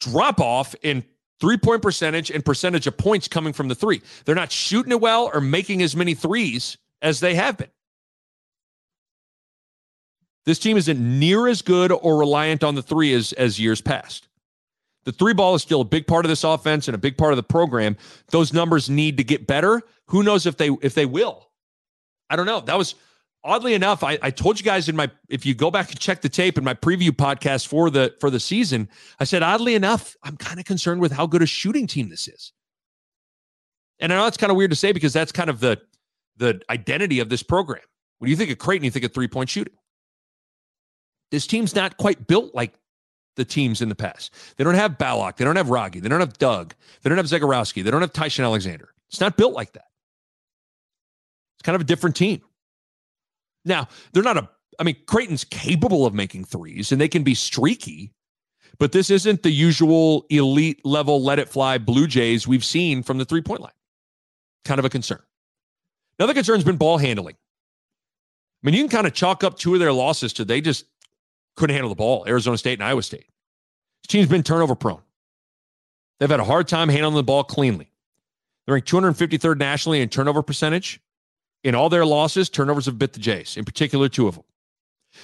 drop 0.00 0.40
off 0.40 0.74
in 0.82 1.04
three 1.40 1.56
point 1.56 1.82
percentage 1.82 2.30
and 2.30 2.44
percentage 2.44 2.86
of 2.86 2.96
points 2.96 3.28
coming 3.28 3.52
from 3.52 3.68
the 3.68 3.74
three. 3.74 4.02
They're 4.24 4.34
not 4.34 4.52
shooting 4.52 4.92
it 4.92 5.00
well 5.00 5.30
or 5.32 5.40
making 5.40 5.82
as 5.82 5.96
many 5.96 6.14
threes 6.14 6.78
as 7.02 7.20
they 7.20 7.34
have 7.34 7.58
been. 7.58 7.70
This 10.44 10.58
team 10.60 10.76
isn't 10.76 11.18
near 11.18 11.48
as 11.48 11.60
good 11.60 11.90
or 11.90 12.18
reliant 12.18 12.62
on 12.62 12.76
the 12.76 12.82
three 12.82 13.12
as, 13.12 13.32
as 13.32 13.58
years 13.58 13.80
past. 13.80 14.28
The 15.04 15.12
three 15.12 15.34
ball 15.34 15.54
is 15.54 15.62
still 15.62 15.80
a 15.80 15.84
big 15.84 16.06
part 16.06 16.24
of 16.24 16.28
this 16.28 16.44
offense 16.44 16.88
and 16.88 16.94
a 16.94 16.98
big 16.98 17.16
part 17.16 17.32
of 17.32 17.36
the 17.36 17.42
program. 17.42 17.96
Those 18.30 18.52
numbers 18.52 18.88
need 18.88 19.16
to 19.16 19.24
get 19.24 19.46
better. 19.46 19.82
Who 20.06 20.22
knows 20.22 20.46
if 20.46 20.56
they 20.56 20.70
if 20.82 20.94
they 20.94 21.06
will? 21.06 21.48
I 22.30 22.36
don't 22.36 22.46
know. 22.46 22.60
That 22.60 22.78
was 22.78 22.96
oddly 23.46 23.74
enough, 23.74 24.02
I, 24.02 24.18
I 24.20 24.30
told 24.30 24.58
you 24.58 24.64
guys 24.64 24.88
in 24.88 24.96
my 24.96 25.10
if 25.28 25.46
you 25.46 25.54
go 25.54 25.70
back 25.70 25.90
and 25.90 25.98
check 25.98 26.20
the 26.20 26.28
tape 26.28 26.58
in 26.58 26.64
my 26.64 26.74
preview 26.74 27.10
podcast 27.10 27.66
for 27.68 27.88
the 27.88 28.14
for 28.20 28.28
the 28.28 28.40
season, 28.40 28.88
I 29.20 29.24
said 29.24 29.42
oddly 29.42 29.74
enough, 29.74 30.16
I'm 30.22 30.36
kind 30.36 30.58
of 30.58 30.66
concerned 30.66 31.00
with 31.00 31.12
how 31.12 31.26
good 31.26 31.42
a 31.42 31.46
shooting 31.46 31.86
team 31.86 32.08
this 32.08 32.28
is. 32.28 32.52
And 34.00 34.12
I 34.12 34.16
know 34.16 34.26
it's 34.26 34.36
kind 34.36 34.50
of 34.50 34.56
weird 34.56 34.70
to 34.70 34.76
say 34.76 34.92
because 34.92 35.12
that's 35.12 35.32
kind 35.32 35.48
of 35.48 35.60
the 35.60 35.80
the 36.36 36.60
identity 36.68 37.20
of 37.20 37.28
this 37.28 37.42
program. 37.42 37.82
When 38.18 38.30
you 38.30 38.36
think 38.36 38.50
of 38.50 38.58
Creighton, 38.58 38.84
you 38.84 38.90
think 38.90 39.04
of 39.04 39.14
three 39.14 39.28
point 39.28 39.48
shooting. 39.48 39.74
This 41.30 41.46
team's 41.46 41.74
not 41.74 41.96
quite 41.96 42.26
built 42.26 42.54
like 42.54 42.74
the 43.36 43.44
teams 43.44 43.82
in 43.82 43.88
the 43.88 43.94
past. 43.94 44.32
They 44.56 44.64
don't 44.64 44.74
have 44.74 44.98
Ballock. 44.98 45.36
They 45.36 45.44
don't 45.44 45.56
have 45.56 45.70
Wragge. 45.70 46.00
They 46.00 46.08
don't 46.08 46.20
have 46.20 46.38
Doug. 46.38 46.74
They 47.02 47.10
don't 47.10 47.18
have 47.18 47.26
Zegarowski. 47.26 47.84
They 47.84 47.90
don't 47.90 48.00
have 48.00 48.12
Ty-Shon 48.12 48.44
Alexander. 48.44 48.88
It's 49.10 49.20
not 49.20 49.36
built 49.36 49.52
like 49.52 49.72
that. 49.72 49.86
It's 51.56 51.62
kind 51.62 51.74
of 51.74 51.82
a 51.82 51.84
different 51.84 52.16
team. 52.16 52.42
Now, 53.66 53.88
they're 54.12 54.22
not 54.22 54.38
a, 54.38 54.48
I 54.78 54.84
mean, 54.84 54.96
Creighton's 55.06 55.44
capable 55.44 56.06
of 56.06 56.14
making 56.14 56.44
threes 56.44 56.92
and 56.92 57.00
they 57.00 57.08
can 57.08 57.22
be 57.22 57.34
streaky, 57.34 58.12
but 58.78 58.92
this 58.92 59.10
isn't 59.10 59.42
the 59.42 59.50
usual 59.50 60.24
elite 60.30 60.84
level 60.84 61.22
let 61.22 61.38
it 61.38 61.48
fly 61.48 61.78
Blue 61.78 62.06
Jays 62.06 62.46
we've 62.46 62.64
seen 62.64 63.02
from 63.02 63.18
the 63.18 63.24
three 63.24 63.42
point 63.42 63.60
line. 63.60 63.72
Kind 64.64 64.78
of 64.78 64.84
a 64.84 64.90
concern. 64.90 65.20
Another 66.18 66.34
concern's 66.34 66.64
been 66.64 66.76
ball 66.76 66.98
handling. 66.98 67.34
I 67.34 68.66
mean, 68.66 68.74
you 68.74 68.82
can 68.82 68.90
kind 68.90 69.06
of 69.06 69.12
chalk 69.12 69.44
up 69.44 69.58
two 69.58 69.74
of 69.74 69.80
their 69.80 69.92
losses 69.92 70.32
to 70.34 70.44
they 70.44 70.60
just 70.60 70.86
couldn't 71.56 71.74
handle 71.74 71.90
the 71.90 71.96
ball. 71.96 72.24
Arizona 72.26 72.56
State 72.56 72.78
and 72.78 72.84
Iowa 72.84 73.02
State. 73.02 73.26
This 74.02 74.08
team's 74.08 74.28
been 74.28 74.42
turnover 74.42 74.74
prone. 74.74 75.02
They've 76.18 76.30
had 76.30 76.40
a 76.40 76.44
hard 76.44 76.68
time 76.68 76.88
handling 76.88 77.16
the 77.16 77.22
ball 77.22 77.44
cleanly. 77.44 77.90
They're 78.66 78.74
ranked 78.74 78.90
253rd 78.90 79.58
nationally 79.58 80.00
in 80.00 80.08
turnover 80.08 80.42
percentage. 80.42 81.00
In 81.64 81.74
all 81.74 81.88
their 81.88 82.06
losses, 82.06 82.48
turnovers 82.48 82.86
have 82.86 82.98
bit 82.98 83.12
the 83.12 83.20
Jays, 83.20 83.56
in 83.56 83.64
particular, 83.64 84.08
two 84.08 84.28
of 84.28 84.36
them. 84.36 84.44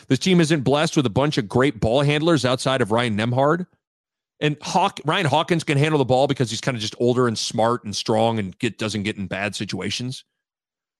This 0.09 0.19
team 0.19 0.41
isn't 0.41 0.63
blessed 0.63 0.97
with 0.97 1.07
a 1.07 1.11
bunch 1.11 1.39
of 1.39 1.49
great 1.49 1.81
ball 1.81 2.03
handlers 2.03 2.45
outside 2.45 2.81
of 2.81 2.91
Ryan 2.91 3.17
Nembhard. 3.17 3.67
And 4.41 4.57
Hawk, 4.61 4.99
Ryan 5.05 5.27
Hawkins 5.27 5.63
can 5.63 5.79
handle 5.79 5.99
the 5.99 6.05
ball 6.05 6.27
because 6.27 6.51
he's 6.51 6.61
kind 6.61 6.77
of 6.77 6.81
just 6.81 6.97
older 6.99 7.29
and 7.29 7.39
smart 7.39 7.85
and 7.85 7.95
strong 7.95 8.39
and 8.39 8.59
get 8.59 8.77
doesn't 8.77 9.05
get 9.05 9.17
in 9.17 9.29
bad 9.29 9.55
situations. 9.55 10.25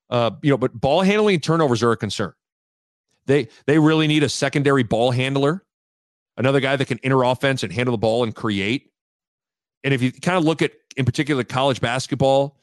Uh, 0.09 0.31
you 0.41 0.49
know, 0.49 0.57
but 0.57 0.79
ball 0.79 1.01
handling 1.01 1.35
and 1.35 1.43
turnovers 1.43 1.83
are 1.83 1.91
a 1.91 1.97
concern. 1.97 2.33
They 3.25 3.49
they 3.65 3.79
really 3.79 4.07
need 4.07 4.23
a 4.23 4.29
secondary 4.29 4.83
ball 4.83 5.11
handler, 5.11 5.65
another 6.37 6.59
guy 6.59 6.75
that 6.75 6.85
can 6.85 6.99
enter 7.03 7.23
offense 7.23 7.63
and 7.63 7.73
handle 7.73 7.93
the 7.93 7.97
ball 7.97 8.23
and 8.23 8.33
create. 8.33 8.91
And 9.83 9.93
if 9.93 10.01
you 10.01 10.11
kind 10.13 10.37
of 10.37 10.45
look 10.45 10.61
at, 10.61 10.71
in 10.95 11.03
particular, 11.03 11.43
college 11.43 11.81
basketball 11.81 12.57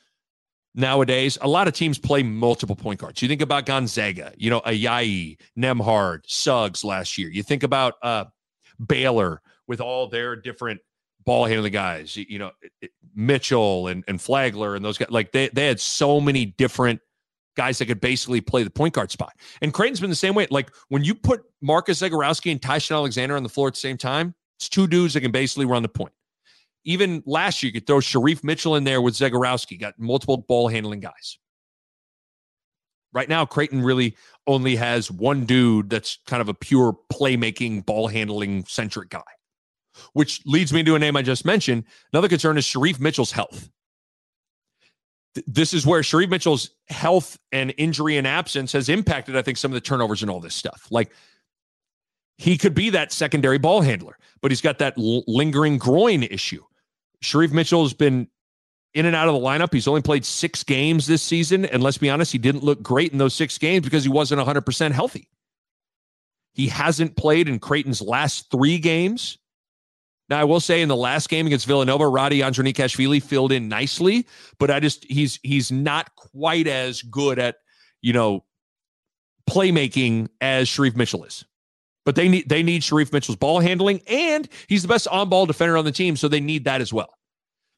nowadays, 0.74 1.38
a 1.40 1.48
lot 1.48 1.68
of 1.68 1.74
teams 1.74 1.98
play 1.98 2.22
multiple 2.22 2.76
point 2.76 3.00
guards. 3.00 3.22
You 3.22 3.28
think 3.28 3.42
about 3.42 3.66
Gonzaga, 3.66 4.32
you 4.36 4.50
know, 4.50 4.60
Ayayi, 4.60 5.38
Nembhard, 5.58 6.20
Suggs 6.26 6.84
last 6.84 7.18
year. 7.18 7.28
You 7.28 7.42
think 7.42 7.62
about 7.62 7.94
uh, 8.02 8.24
Baylor 8.84 9.42
with 9.66 9.80
all 9.80 10.08
their 10.08 10.36
different 10.36 10.80
ball 11.24 11.44
handling 11.44 11.72
guys, 11.72 12.16
you 12.16 12.38
know, 12.38 12.50
Mitchell 13.14 13.88
and, 13.88 14.04
and 14.08 14.20
Flagler 14.20 14.74
and 14.74 14.84
those 14.84 14.98
guys. 14.98 15.10
Like 15.10 15.32
they, 15.32 15.48
they 15.48 15.66
had 15.66 15.80
so 15.80 16.20
many 16.20 16.46
different 16.46 17.00
guys 17.56 17.78
that 17.78 17.86
could 17.86 18.00
basically 18.00 18.40
play 18.40 18.62
the 18.62 18.70
point 18.70 18.94
guard 18.94 19.10
spot. 19.10 19.34
And 19.60 19.72
Creighton's 19.74 20.00
been 20.00 20.10
the 20.10 20.16
same 20.16 20.34
way. 20.34 20.46
Like 20.50 20.70
when 20.88 21.04
you 21.04 21.14
put 21.14 21.42
Marcus 21.60 22.00
Zegarowski 22.00 22.50
and 22.50 22.62
Ty-Shon 22.62 22.96
Alexander 22.96 23.36
on 23.36 23.42
the 23.42 23.48
floor 23.48 23.68
at 23.68 23.74
the 23.74 23.80
same 23.80 23.96
time, 23.96 24.34
it's 24.58 24.68
two 24.68 24.86
dudes 24.86 25.14
that 25.14 25.20
can 25.20 25.30
basically 25.30 25.66
run 25.66 25.82
the 25.82 25.88
point. 25.88 26.12
Even 26.84 27.22
last 27.26 27.62
year, 27.62 27.68
you 27.68 27.72
could 27.72 27.86
throw 27.86 27.98
Shereef 27.98 28.42
Mitchell 28.42 28.76
in 28.76 28.84
there 28.84 29.02
with 29.02 29.14
Zegarowski, 29.14 29.78
got 29.78 29.98
multiple 29.98 30.38
ball 30.38 30.68
handling 30.68 31.00
guys. 31.00 31.38
Right 33.12 33.28
now, 33.28 33.44
Creighton 33.44 33.82
really 33.82 34.16
only 34.46 34.76
has 34.76 35.10
one 35.10 35.44
dude 35.44 35.90
that's 35.90 36.18
kind 36.26 36.40
of 36.40 36.48
a 36.48 36.54
pure 36.54 36.96
playmaking, 37.12 37.84
ball 37.84 38.06
handling 38.08 38.64
centric 38.66 39.10
guy, 39.10 39.22
which 40.12 40.40
leads 40.46 40.72
me 40.72 40.82
to 40.84 40.94
a 40.94 40.98
name 40.98 41.16
I 41.16 41.22
just 41.22 41.44
mentioned. 41.44 41.84
Another 42.12 42.28
concern 42.28 42.56
is 42.56 42.64
Shereef 42.64 43.00
Mitchell's 43.00 43.32
health 43.32 43.68
this 45.46 45.72
is 45.72 45.86
where 45.86 46.00
Shereef 46.02 46.28
Mitchell's 46.28 46.70
health 46.88 47.38
and 47.52 47.72
injury 47.78 48.16
and 48.16 48.26
absence 48.26 48.72
has 48.72 48.88
impacted, 48.88 49.36
I 49.36 49.42
think, 49.42 49.58
some 49.58 49.70
of 49.70 49.74
the 49.74 49.80
turnovers 49.80 50.22
and 50.22 50.30
all 50.30 50.40
this 50.40 50.54
stuff. 50.54 50.86
Like 50.90 51.12
he 52.36 52.58
could 52.58 52.74
be 52.74 52.90
that 52.90 53.12
secondary 53.12 53.58
ball 53.58 53.80
handler, 53.80 54.18
but 54.40 54.50
he's 54.50 54.60
got 54.60 54.78
that 54.78 54.98
l- 54.98 55.24
lingering 55.26 55.78
groin 55.78 56.24
issue. 56.24 56.64
Shereef 57.22 57.52
Mitchell's 57.52 57.94
been 57.94 58.28
in 58.94 59.06
and 59.06 59.14
out 59.14 59.28
of 59.28 59.34
the 59.34 59.40
lineup. 59.40 59.72
He's 59.72 59.88
only 59.88 60.02
played 60.02 60.24
six 60.24 60.64
games 60.64 61.06
this 61.06 61.22
season. 61.22 61.64
And 61.64 61.82
let's 61.82 61.98
be 61.98 62.10
honest, 62.10 62.32
he 62.32 62.38
didn't 62.38 62.64
look 62.64 62.82
great 62.82 63.12
in 63.12 63.18
those 63.18 63.34
six 63.34 63.58
games 63.58 63.84
because 63.84 64.04
he 64.04 64.10
wasn't 64.10 64.40
100% 64.40 64.92
healthy. 64.92 65.28
He 66.54 66.66
hasn't 66.68 67.16
played 67.16 67.48
in 67.48 67.58
Creighton's 67.58 68.02
last 68.02 68.50
three 68.50 68.78
games. 68.78 69.38
Now, 70.28 70.40
I 70.40 70.44
will 70.44 70.60
say 70.60 70.80
in 70.80 70.88
the 70.88 70.96
last 70.96 71.28
game 71.28 71.46
against 71.46 71.66
Villanova, 71.66 72.08
Rati 72.08 72.40
Andronikashvili 72.40 73.22
filled 73.22 73.50
in 73.50 73.68
nicely, 73.68 74.26
but 74.58 74.70
I 74.70 74.78
just 74.78 75.04
he's 75.04 75.40
he's 75.42 75.72
not 75.72 76.14
quite 76.14 76.68
as 76.68 77.02
good 77.02 77.40
at 77.40 77.56
you 78.00 78.12
know 78.12 78.44
playmaking 79.48 80.28
as 80.40 80.68
Shereef 80.68 80.94
Mitchell 80.94 81.24
is. 81.24 81.44
But 82.10 82.16
they 82.16 82.28
need 82.28 82.48
they 82.48 82.64
need 82.64 82.82
Shereef 82.82 83.12
Mitchell's 83.12 83.36
ball 83.36 83.60
handling, 83.60 84.00
and 84.08 84.48
he's 84.66 84.82
the 84.82 84.88
best 84.88 85.06
on 85.06 85.28
ball 85.28 85.46
defender 85.46 85.76
on 85.76 85.84
the 85.84 85.92
team, 85.92 86.16
so 86.16 86.26
they 86.26 86.40
need 86.40 86.64
that 86.64 86.80
as 86.80 86.92
well. 86.92 87.16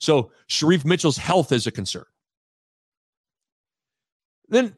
So 0.00 0.32
Shereef 0.48 0.86
Mitchell's 0.86 1.18
health 1.18 1.52
is 1.52 1.66
a 1.66 1.70
concern. 1.70 2.06
Then 4.48 4.74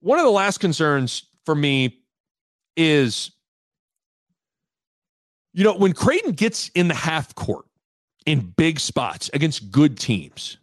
one 0.00 0.18
of 0.18 0.24
the 0.24 0.32
last 0.32 0.58
concerns 0.58 1.28
for 1.46 1.54
me 1.54 2.00
is 2.76 3.30
you 5.52 5.62
know, 5.62 5.76
when 5.76 5.92
Creighton 5.92 6.32
gets 6.32 6.68
in 6.70 6.88
the 6.88 6.94
half 6.94 7.36
court 7.36 7.66
in 8.26 8.52
big 8.56 8.80
spots 8.80 9.30
against 9.32 9.70
good 9.70 9.96
teams, 9.96 10.58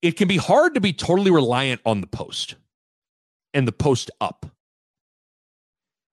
it 0.00 0.12
can 0.12 0.26
be 0.26 0.38
hard 0.38 0.72
to 0.72 0.80
be 0.80 0.94
totally 0.94 1.30
reliant 1.30 1.82
on 1.84 2.00
the 2.00 2.06
post 2.06 2.54
and 3.52 3.68
the 3.68 3.72
post 3.72 4.10
up. 4.22 4.46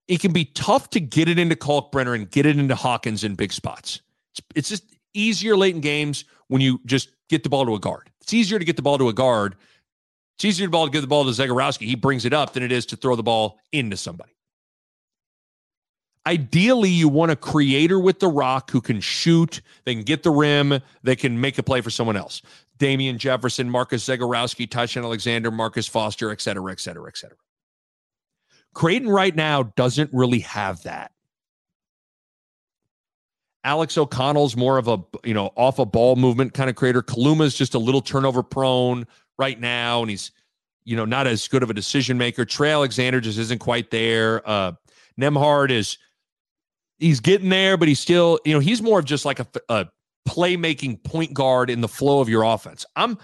It 0.08 0.20
can 0.20 0.32
be 0.32 0.44
tough 0.44 0.90
to 0.90 1.00
get 1.00 1.28
it 1.28 1.38
into 1.38 1.56
Kalkbrenner 1.56 2.14
and 2.14 2.30
get 2.30 2.46
it 2.46 2.58
into 2.58 2.74
Hawkins 2.74 3.24
in 3.24 3.34
big 3.34 3.52
spots. 3.52 4.00
It's, 4.32 4.40
it's 4.54 4.68
just 4.68 4.96
easier 5.14 5.56
late 5.56 5.74
in 5.74 5.80
games 5.80 6.24
when 6.48 6.60
you 6.60 6.80
just 6.86 7.10
get 7.28 7.42
the 7.42 7.48
ball 7.48 7.66
to 7.66 7.74
a 7.74 7.80
guard. 7.80 8.10
It's 8.20 8.32
easier 8.32 8.58
to 8.58 8.64
get 8.64 8.76
the 8.76 8.82
ball 8.82 8.98
to 8.98 9.08
a 9.08 9.12
guard. 9.12 9.56
It's 10.36 10.44
easier 10.44 10.66
to 10.66 10.70
ball 10.70 10.86
to 10.86 10.92
give 10.92 11.02
the 11.02 11.08
ball 11.08 11.24
to 11.24 11.30
Zegarowski. 11.30 11.86
He 11.86 11.96
brings 11.96 12.24
it 12.24 12.32
up 12.32 12.52
than 12.52 12.62
it 12.62 12.70
is 12.70 12.86
to 12.86 12.96
throw 12.96 13.16
the 13.16 13.22
ball 13.22 13.58
into 13.72 13.96
somebody. 13.96 14.32
Ideally, 16.26 16.90
you 16.90 17.08
want 17.08 17.30
a 17.30 17.36
creator 17.36 17.98
with 17.98 18.18
the 18.18 18.28
rock 18.28 18.70
who 18.70 18.80
can 18.80 19.00
shoot, 19.00 19.60
they 19.84 19.94
can 19.94 20.02
get 20.02 20.24
the 20.24 20.30
rim, 20.30 20.80
they 21.04 21.16
can 21.16 21.40
make 21.40 21.56
a 21.56 21.62
play 21.62 21.80
for 21.80 21.90
someone 21.90 22.16
else. 22.16 22.42
Damien 22.78 23.16
Jefferson, 23.16 23.70
Marcus 23.70 24.06
Zegarowski, 24.06 24.68
Ty-Shon 24.68 25.04
Alexander, 25.04 25.50
Marcus 25.50 25.86
Foster, 25.86 26.32
et 26.32 26.40
cetera, 26.40 26.72
et 26.72 26.80
cetera, 26.80 27.08
et 27.08 27.16
cetera. 27.16 27.38
Creighton 28.76 29.08
right 29.08 29.34
now 29.34 29.62
doesn't 29.62 30.10
really 30.12 30.40
have 30.40 30.82
that. 30.82 31.10
Alex 33.64 33.96
O'Connell's 33.96 34.54
more 34.54 34.76
of 34.76 34.86
a 34.86 34.98
you 35.24 35.32
know 35.32 35.50
off 35.56 35.78
a 35.78 35.86
ball 35.86 36.14
movement 36.14 36.52
kind 36.52 36.68
of 36.68 36.76
creator. 36.76 37.00
Kaluma's 37.02 37.54
just 37.54 37.74
a 37.74 37.78
little 37.78 38.02
turnover 38.02 38.42
prone 38.42 39.06
right 39.38 39.58
now, 39.58 40.02
and 40.02 40.10
he's 40.10 40.30
you 40.84 40.94
know 40.94 41.06
not 41.06 41.26
as 41.26 41.48
good 41.48 41.62
of 41.62 41.70
a 41.70 41.74
decision 41.74 42.18
maker. 42.18 42.44
Trey 42.44 42.70
Alexander 42.70 43.18
just 43.18 43.38
isn't 43.38 43.60
quite 43.60 43.90
there. 43.90 44.46
Uh, 44.46 44.72
Nembhard 45.18 45.70
is 45.70 45.96
he's 46.98 47.20
getting 47.20 47.48
there, 47.48 47.78
but 47.78 47.88
he's 47.88 47.98
still, 47.98 48.38
you 48.44 48.52
know, 48.52 48.60
he's 48.60 48.82
more 48.82 48.98
of 48.98 49.06
just 49.06 49.24
like 49.24 49.40
a, 49.40 49.46
a 49.70 49.86
playmaking 50.28 51.02
point 51.02 51.32
guard 51.32 51.70
in 51.70 51.80
the 51.80 51.88
flow 51.88 52.20
of 52.20 52.28
your 52.28 52.42
offense. 52.42 52.84
I'm 52.94 53.16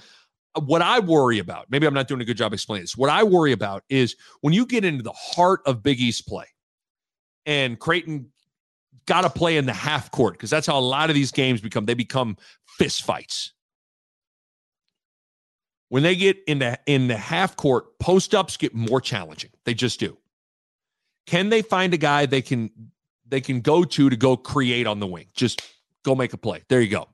what 0.55 0.83
I 0.83 1.01
worry 1.01 1.39
about, 1.39 1.67
maybe 1.71 1.87
I'm 1.87 1.95
not 1.95 2.09
doing 2.09 2.21
a 2.21 2.25
good 2.25 2.37
job 2.37 2.53
explaining 2.53 2.85
this. 2.85 2.97
What 2.97 3.11
I 3.11 3.23
worry 3.23 3.53
about 3.53 3.85
is 3.89 4.17
when 4.41 4.53
you 4.53 4.67
get 4.67 4.85
into 4.85 5.03
the 5.03 5.13
heart 5.13 5.61
of 5.67 5.83
Big 5.83 6.01
East 6.01 6.27
play 6.27 6.47
and 7.47 7.79
Creighton 7.79 8.31
got 9.07 9.23
to 9.23 9.31
play 9.31 9.57
in 9.57 9.67
the 9.67 9.73
half 9.73 10.11
court 10.11 10.35
because 10.35 10.51
that's 10.51 10.67
how 10.67 10.79
a 10.79 10.81
lot 10.81 11.11
of 11.11 11.15
these 11.15 11.33
games 11.33 11.61
become. 11.61 11.87
They 11.87 11.95
become 11.95 12.37
fist 12.67 13.03
fights. 13.03 13.53
When 15.89 16.03
they 16.03 16.17
get 16.17 16.39
in 16.47 16.59
the 16.59 16.79
in 16.87 17.09
the 17.09 17.17
half 17.17 17.57
court, 17.57 17.99
post 17.99 18.35
ups 18.35 18.57
get 18.57 18.75
more 18.75 19.01
challenging. 19.01 19.51
They 19.65 19.75
just 19.75 20.01
do. 20.01 20.17
Can 21.27 21.51
they 21.51 21.63
find 21.63 21.93
a 21.93 21.99
guy 21.99 22.27
they 22.27 22.43
can 22.43 22.71
they 23.33 23.41
can 23.41 23.63
go 23.63 23.83
to 23.83 24.11
to 24.11 24.17
go 24.17 24.37
create 24.37 24.87
on 24.87 25.01
the 25.01 25.07
wing. 25.07 25.27
Just 25.35 25.63
go 26.05 26.15
make 26.15 26.35
a 26.35 26.37
play. 26.37 26.63
There 26.69 26.83
you 26.83 26.91
go. 26.91 27.09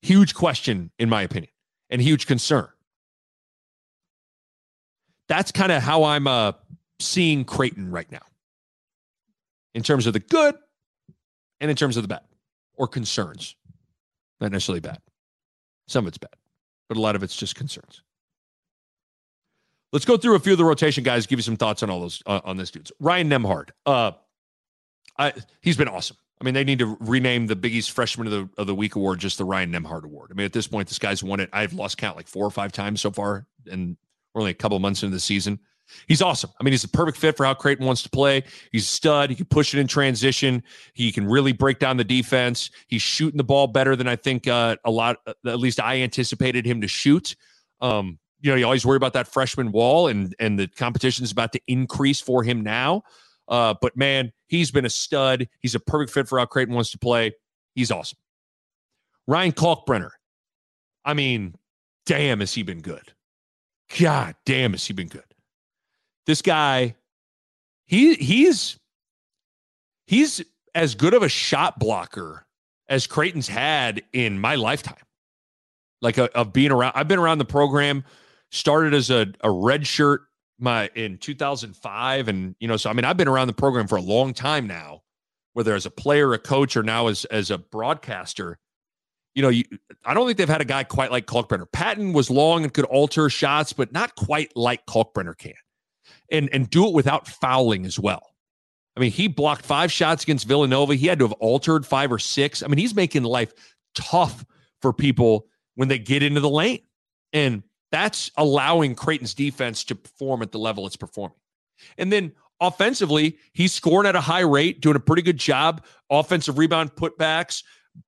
Huge 0.00 0.34
question, 0.34 0.90
in 0.98 1.10
my 1.10 1.22
opinion, 1.22 1.52
and 1.92 2.00
huge 2.00 2.26
concern. 2.26 2.66
That's 5.28 5.52
kind 5.52 5.70
of 5.70 5.82
how 5.82 6.04
I'm 6.04 6.26
uh, 6.26 6.52
seeing 6.98 7.44
Creighton 7.44 7.90
right 7.90 8.10
now 8.10 8.22
in 9.74 9.82
terms 9.82 10.06
of 10.06 10.14
the 10.14 10.20
good 10.20 10.56
and 11.60 11.70
in 11.70 11.76
terms 11.76 11.96
of 11.96 12.02
the 12.02 12.08
bad 12.08 12.22
or 12.74 12.88
concerns. 12.88 13.54
Not 14.40 14.50
necessarily 14.50 14.80
bad. 14.80 14.98
Some 15.86 16.04
of 16.04 16.08
it's 16.08 16.18
bad, 16.18 16.34
but 16.88 16.96
a 16.96 17.00
lot 17.00 17.14
of 17.14 17.22
it's 17.22 17.36
just 17.36 17.54
concerns. 17.54 18.02
Let's 19.92 20.06
go 20.06 20.16
through 20.16 20.36
a 20.36 20.40
few 20.40 20.52
of 20.52 20.58
the 20.58 20.64
rotation 20.64 21.04
guys, 21.04 21.26
give 21.26 21.38
you 21.38 21.42
some 21.42 21.56
thoughts 21.56 21.82
on 21.82 21.90
all 21.90 22.00
those 22.00 22.22
uh, 22.26 22.40
on 22.44 22.56
this 22.56 22.70
dudes. 22.70 22.90
Ryan 22.98 23.28
Nembhard. 23.28 23.70
Uh, 23.84 24.12
I, 25.18 25.34
he's 25.60 25.76
been 25.76 25.88
awesome. 25.88 26.16
I 26.42 26.44
mean, 26.44 26.54
they 26.54 26.64
need 26.64 26.80
to 26.80 26.96
rename 26.98 27.46
the 27.46 27.54
Big 27.54 27.72
East 27.72 27.92
Freshman 27.92 28.26
of 28.26 28.32
the 28.32 28.60
of 28.60 28.66
the 28.66 28.74
Week 28.74 28.96
award 28.96 29.20
just 29.20 29.38
the 29.38 29.44
Ryan 29.44 29.70
Nembhard 29.70 30.02
Award. 30.02 30.30
I 30.32 30.34
mean, 30.34 30.44
at 30.44 30.52
this 30.52 30.66
point, 30.66 30.88
this 30.88 30.98
guy's 30.98 31.22
won 31.22 31.38
it. 31.38 31.48
I've 31.52 31.72
lost 31.72 31.98
count 31.98 32.16
like 32.16 32.26
four 32.26 32.44
or 32.44 32.50
five 32.50 32.72
times 32.72 33.00
so 33.00 33.12
far, 33.12 33.46
and 33.70 33.96
we're 34.34 34.40
only 34.40 34.50
a 34.50 34.54
couple 34.54 34.76
months 34.80 35.04
into 35.04 35.14
the 35.14 35.20
season. 35.20 35.60
He's 36.08 36.20
awesome. 36.20 36.50
I 36.60 36.64
mean, 36.64 36.72
he's 36.72 36.82
a 36.82 36.88
perfect 36.88 37.16
fit 37.16 37.36
for 37.36 37.46
how 37.46 37.54
Creighton 37.54 37.86
wants 37.86 38.02
to 38.02 38.10
play. 38.10 38.42
He's 38.72 38.82
a 38.82 38.88
stud. 38.88 39.30
He 39.30 39.36
can 39.36 39.46
push 39.46 39.72
it 39.72 39.78
in 39.78 39.86
transition. 39.86 40.64
He 40.94 41.12
can 41.12 41.26
really 41.26 41.52
break 41.52 41.78
down 41.78 41.96
the 41.96 42.02
defense. 42.02 42.70
He's 42.88 43.02
shooting 43.02 43.36
the 43.36 43.44
ball 43.44 43.68
better 43.68 43.94
than 43.94 44.08
I 44.08 44.16
think 44.16 44.48
uh, 44.48 44.76
a 44.84 44.90
lot, 44.90 45.18
at 45.46 45.60
least 45.60 45.78
I 45.78 46.00
anticipated 46.00 46.66
him 46.66 46.80
to 46.80 46.88
shoot. 46.88 47.36
Um, 47.80 48.18
you 48.40 48.50
know, 48.50 48.56
you 48.56 48.64
always 48.64 48.84
worry 48.84 48.96
about 48.96 49.12
that 49.12 49.28
freshman 49.28 49.70
wall, 49.70 50.08
and 50.08 50.34
and 50.40 50.58
the 50.58 50.66
competition 50.66 51.22
is 51.22 51.30
about 51.30 51.52
to 51.52 51.60
increase 51.68 52.20
for 52.20 52.42
him 52.42 52.62
now. 52.62 53.04
Uh, 53.52 53.74
but 53.82 53.94
man, 53.98 54.32
he's 54.48 54.70
been 54.70 54.86
a 54.86 54.90
stud. 54.90 55.46
He's 55.60 55.74
a 55.74 55.80
perfect 55.80 56.10
fit 56.10 56.26
for 56.26 56.38
how 56.38 56.46
Creighton 56.46 56.74
wants 56.74 56.90
to 56.92 56.98
play. 56.98 57.32
He's 57.74 57.90
awesome. 57.90 58.18
Ryan 59.26 59.52
Kalkbrenner. 59.52 60.08
I 61.04 61.12
mean, 61.12 61.56
damn, 62.06 62.40
has 62.40 62.54
he 62.54 62.62
been 62.62 62.80
good? 62.80 63.12
God 64.00 64.36
damn, 64.46 64.72
has 64.72 64.86
he 64.86 64.94
been 64.94 65.08
good? 65.08 65.22
This 66.24 66.40
guy, 66.40 66.94
he 67.84 68.14
he's 68.14 68.78
he's 70.06 70.42
as 70.74 70.94
good 70.94 71.12
of 71.12 71.22
a 71.22 71.28
shot 71.28 71.78
blocker 71.78 72.46
as 72.88 73.06
Creighton's 73.06 73.48
had 73.48 74.02
in 74.14 74.38
my 74.38 74.54
lifetime. 74.54 74.96
Like 76.00 76.16
a, 76.16 76.34
of 76.36 76.54
being 76.54 76.72
around, 76.72 76.92
I've 76.94 77.06
been 77.06 77.18
around 77.18 77.36
the 77.36 77.44
program. 77.44 78.02
Started 78.50 78.94
as 78.94 79.10
a, 79.10 79.26
a 79.42 79.50
red 79.50 79.86
shirt 79.86 80.22
my 80.62 80.88
in 80.94 81.18
2005 81.18 82.28
and 82.28 82.54
you 82.60 82.68
know 82.68 82.76
so 82.76 82.88
i 82.88 82.92
mean 82.92 83.04
i've 83.04 83.16
been 83.16 83.28
around 83.28 83.48
the 83.48 83.52
program 83.52 83.86
for 83.86 83.96
a 83.96 84.02
long 84.02 84.32
time 84.32 84.66
now 84.66 85.02
whether 85.52 85.74
as 85.74 85.86
a 85.86 85.90
player 85.90 86.32
a 86.32 86.38
coach 86.38 86.76
or 86.76 86.82
now 86.82 87.08
as 87.08 87.24
as 87.26 87.50
a 87.50 87.58
broadcaster. 87.58 88.58
You 89.34 89.42
know 89.42 89.48
you, 89.48 89.64
i 90.04 90.12
don't 90.12 90.26
think 90.26 90.36
they've 90.36 90.48
had 90.48 90.60
a 90.60 90.66
guy 90.66 90.84
quite 90.84 91.10
like 91.10 91.26
kalkbrenner. 91.26 91.70
Patton 91.70 92.12
was 92.12 92.30
long 92.30 92.64
and 92.64 92.72
could 92.72 92.84
alter 92.84 93.30
shots 93.30 93.72
but 93.72 93.92
not 93.92 94.14
quite 94.14 94.54
like 94.56 94.84
kalkbrenner 94.86 95.36
can 95.36 95.54
and 96.30 96.50
and 96.52 96.68
do 96.68 96.86
it 96.86 96.92
without 96.92 97.26
fouling 97.26 97.86
as 97.86 97.98
well. 97.98 98.34
I 98.94 99.00
mean 99.00 99.10
he 99.10 99.28
blocked 99.28 99.64
five 99.64 99.90
shots 99.90 100.22
against 100.22 100.46
villanova. 100.46 100.94
He 100.94 101.06
had 101.06 101.18
to 101.20 101.24
have 101.24 101.32
altered 101.32 101.86
five 101.86 102.12
or 102.12 102.18
six. 102.18 102.62
I 102.62 102.66
mean 102.66 102.78
he's 102.78 102.94
making 102.94 103.22
life 103.22 103.54
tough 103.94 104.44
for 104.82 104.92
people 104.92 105.46
when 105.76 105.88
they 105.88 105.98
get 105.98 106.22
into 106.22 106.40
the 106.40 106.50
lane 106.50 106.82
and 107.32 107.62
that's 107.92 108.30
allowing 108.36 108.96
Creighton's 108.96 109.34
defense 109.34 109.84
to 109.84 109.94
perform 109.94 110.42
at 110.42 110.50
the 110.50 110.58
level 110.58 110.86
it's 110.86 110.96
performing. 110.96 111.36
And 111.98 112.10
then 112.12 112.32
offensively, 112.60 113.38
he's 113.52 113.72
scoring 113.72 114.08
at 114.08 114.16
a 114.16 114.20
high 114.20 114.40
rate, 114.40 114.80
doing 114.80 114.96
a 114.96 115.00
pretty 115.00 115.22
good 115.22 115.36
job. 115.36 115.84
Offensive 116.10 116.58
rebound 116.58 116.94
putbacks, 116.96 117.62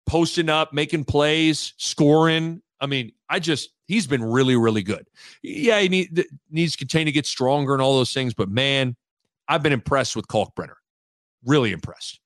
posting 0.07 0.49
up, 0.49 0.73
making 0.73 1.05
plays, 1.05 1.75
scoring. 1.77 2.63
I 2.81 2.87
mean, 2.87 3.13
I 3.29 3.39
just 3.39 3.71
he's 3.87 4.07
been 4.07 4.25
really, 4.25 4.57
really 4.57 4.83
good. 4.83 5.07
Yeah, 5.43 5.81
he 5.81 5.89
need, 5.89 6.25
needs 6.51 6.73
to 6.73 6.79
continue 6.79 7.07
to 7.07 7.13
get 7.13 7.27
stronger 7.27 7.75
and 7.75 7.83
all 7.83 7.97
those 7.97 8.13
things, 8.13 8.35
but 8.35 8.49
man, 8.49 8.97
I've 9.47 9.63
been 9.63 9.73
impressed 9.73 10.17
with 10.17 10.27
Kalkbrenner. 10.29 10.77
Really 11.45 11.73
impressed. 11.73 12.21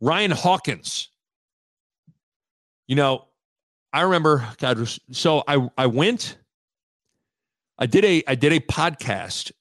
Ryan 0.00 0.32
Hawkins. 0.32 1.08
You 2.86 2.96
know, 2.96 3.28
I 3.92 4.02
remember, 4.02 4.46
God, 4.58 4.88
so 5.10 5.44
I 5.46 5.68
I 5.76 5.86
went, 5.86 6.38
I 7.78 7.86
did 7.86 8.04
a 8.04 8.22
I 8.26 8.34
did 8.34 8.52
a 8.52 8.60
podcast 8.60 9.52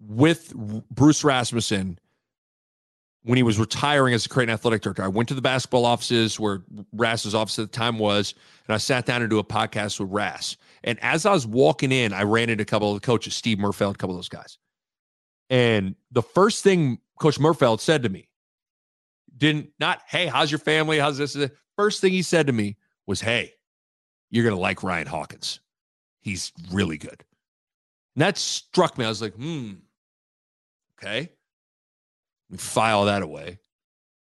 with 0.00 0.54
Bruce 0.90 1.22
Rasmussen 1.22 1.98
when 3.24 3.36
he 3.36 3.42
was 3.42 3.58
retiring 3.58 4.14
as 4.14 4.26
a 4.26 4.28
Creighton 4.28 4.52
athletic 4.52 4.82
director. 4.82 5.02
I 5.02 5.08
went 5.08 5.28
to 5.28 5.34
the 5.34 5.42
basketball 5.42 5.84
offices 5.84 6.40
where 6.40 6.62
Rass's 6.92 7.34
office 7.34 7.58
at 7.58 7.70
the 7.70 7.76
time 7.76 7.98
was, 7.98 8.34
and 8.66 8.74
I 8.74 8.78
sat 8.78 9.06
down 9.06 9.20
to 9.20 9.28
do 9.28 9.38
a 9.38 9.44
podcast 9.44 10.00
with 10.00 10.10
Rass. 10.10 10.56
And 10.82 10.98
as 11.02 11.24
I 11.24 11.32
was 11.32 11.46
walking 11.46 11.92
in, 11.92 12.12
I 12.12 12.24
ran 12.24 12.50
into 12.50 12.62
a 12.62 12.66
couple 12.66 12.92
of 12.92 13.00
the 13.00 13.06
coaches, 13.06 13.36
Steve 13.36 13.58
Merfeld, 13.58 13.94
a 13.94 13.98
couple 13.98 14.16
of 14.16 14.18
those 14.18 14.28
guys. 14.28 14.58
And 15.50 15.94
the 16.10 16.22
first 16.22 16.64
thing 16.64 16.98
Coach 17.20 17.38
Merfeld 17.38 17.80
said 17.80 18.02
to 18.02 18.08
me, 18.08 18.28
didn't 19.36 19.70
not, 19.78 20.00
hey, 20.08 20.26
how's 20.26 20.50
your 20.50 20.58
family? 20.58 20.98
How's 20.98 21.18
this? 21.18 21.36
First 21.76 22.00
thing 22.00 22.12
he 22.12 22.22
said 22.22 22.48
to 22.48 22.52
me 22.52 22.76
was, 23.12 23.20
hey, 23.20 23.52
you're 24.30 24.44
going 24.44 24.56
to 24.56 24.60
like 24.60 24.82
Ryan 24.82 25.06
Hawkins. 25.06 25.60
He's 26.22 26.50
really 26.70 26.96
good. 26.96 27.22
And 28.14 28.22
that 28.22 28.38
struck 28.38 28.96
me. 28.96 29.04
I 29.04 29.08
was 29.08 29.20
like, 29.20 29.34
hmm, 29.34 29.72
okay. 30.98 31.28
We 32.50 32.56
file 32.56 33.04
that 33.04 33.22
away. 33.22 33.58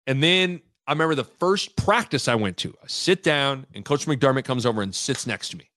And 0.06 0.22
then 0.22 0.60
I 0.86 0.92
remember 0.92 1.16
the 1.16 1.24
first 1.24 1.76
practice 1.76 2.28
I 2.28 2.36
went 2.36 2.58
to. 2.58 2.76
I 2.80 2.86
sit 2.86 3.24
down, 3.24 3.66
and 3.74 3.84
Coach 3.84 4.06
McDermott 4.06 4.44
comes 4.44 4.64
over 4.64 4.82
and 4.82 4.94
sits 4.94 5.26
next 5.26 5.48
to 5.48 5.56
me. 5.56 5.68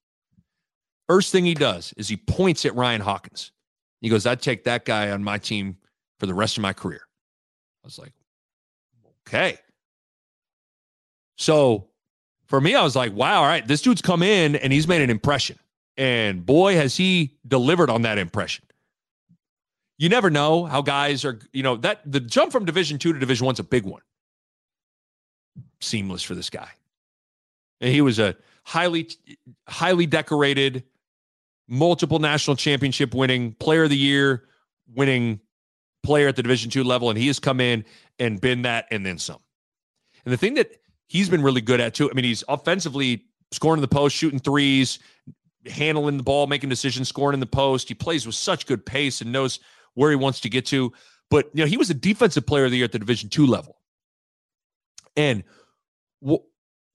First 1.08 1.32
thing 1.32 1.46
he 1.46 1.56
does 1.56 1.92
is 1.98 2.08
he 2.08 2.18
points 2.18 2.64
at 2.66 2.76
Ryan 2.76 3.02
Hawkins. 3.02 3.52
He 4.02 4.10
goes, 4.10 4.28
I'd 4.28 4.42
take 4.42 4.66
that 4.66 4.86
guy 4.86 5.10
on 5.10 5.24
my 5.24 5.40
team 5.40 5.78
for 6.20 6.28
the 6.28 6.36
rest 6.36 6.58
of 6.58 6.62
my 6.62 6.74
career. 6.74 7.02
I 7.84 7.88
was 7.88 7.98
like, 7.98 8.14
okay. 9.28 9.58
So 11.38 11.89
for 12.50 12.60
me, 12.60 12.76
I 12.76 12.84
was 12.84 12.96
like, 12.96 13.14
wow, 13.14 13.42
all 13.42 13.48
right, 13.48 13.66
this 13.66 13.82
dude's 13.82 14.02
come 14.02 14.24
in 14.24 14.56
and 14.56 14.74
he's 14.74 14.88
made 14.88 15.02
an 15.02 15.12
impression. 15.12 15.58
And 15.98 16.46
boy, 16.46 16.76
has 16.76 16.98
he 16.98 17.38
delivered 17.48 17.90
on 17.90 18.02
that 18.02 18.18
impression. 18.18 18.66
You 19.98 20.10
never 20.10 20.30
know 20.30 20.66
how 20.66 20.82
guys 20.82 21.26
are, 21.26 21.40
you 21.54 21.62
know, 21.62 21.76
that 21.78 22.02
the 22.10 22.20
jump 22.20 22.52
from 22.52 22.66
division 22.66 22.98
two 22.98 23.14
to 23.14 23.20
division 23.20 23.46
one's 23.46 23.60
a 23.60 23.64
big 23.64 23.84
one. 23.84 24.02
Seamless 25.82 26.24
for 26.24 26.36
this 26.36 26.50
guy. 26.50 26.70
And 27.82 27.94
he 27.94 28.02
was 28.02 28.18
a 28.18 28.36
highly, 28.64 29.10
highly 29.68 30.06
decorated, 30.06 30.84
multiple 31.68 32.20
national 32.20 32.56
championship 32.56 33.14
winning 33.14 33.54
player 33.54 33.84
of 33.84 33.90
the 33.90 33.98
year, 33.98 34.46
winning 34.96 35.40
player 36.02 36.30
at 36.30 36.36
the 36.36 36.44
division 36.44 36.72
two 36.72 36.84
level. 36.84 37.10
And 37.10 37.20
he 37.20 37.28
has 37.28 37.40
come 37.40 37.60
in 37.60 37.86
and 38.18 38.42
been 38.42 38.64
that 38.64 38.88
and 38.90 39.06
then 39.06 39.18
some. 39.18 39.40
And 40.26 40.34
the 40.34 40.38
thing 40.38 40.56
that 40.56 40.79
he's 41.10 41.28
been 41.28 41.42
really 41.42 41.60
good 41.60 41.82
at 41.82 41.94
too, 41.94 42.10
I 42.10 42.14
mean, 42.14 42.24
he's 42.24 42.46
offensively 42.48 43.26
scoring 43.52 43.80
in 43.80 43.82
the 43.82 43.88
post, 43.90 44.16
shooting 44.16 44.40
threes, 44.40 45.00
handling 45.66 46.16
the 46.16 46.24
ball, 46.24 46.48
making 46.48 46.70
decisions, 46.70 47.10
scoring 47.10 47.34
in 47.34 47.42
the 47.42 47.46
post. 47.46 47.90
He 47.90 47.96
plays 47.96 48.26
with 48.26 48.36
such 48.36 48.66
good 48.66 48.86
pace 48.86 49.20
and 49.20 49.32
knows 49.32 49.60
where 49.96 50.10
he 50.10 50.16
wants 50.16 50.40
to 50.42 50.50
get 50.50 50.66
to. 50.68 50.94
But 51.30 51.50
you 51.54 51.64
know, 51.64 51.68
he 51.68 51.76
was 51.76 51.90
a 51.90 51.94
defensive 51.94 52.46
player 52.46 52.66
of 52.66 52.72
the 52.72 52.78
year 52.78 52.86
at 52.86 52.94
the 52.94 53.00
Division 53.00 53.30
two 53.30 53.46
level, 53.46 53.78
and 55.18 55.44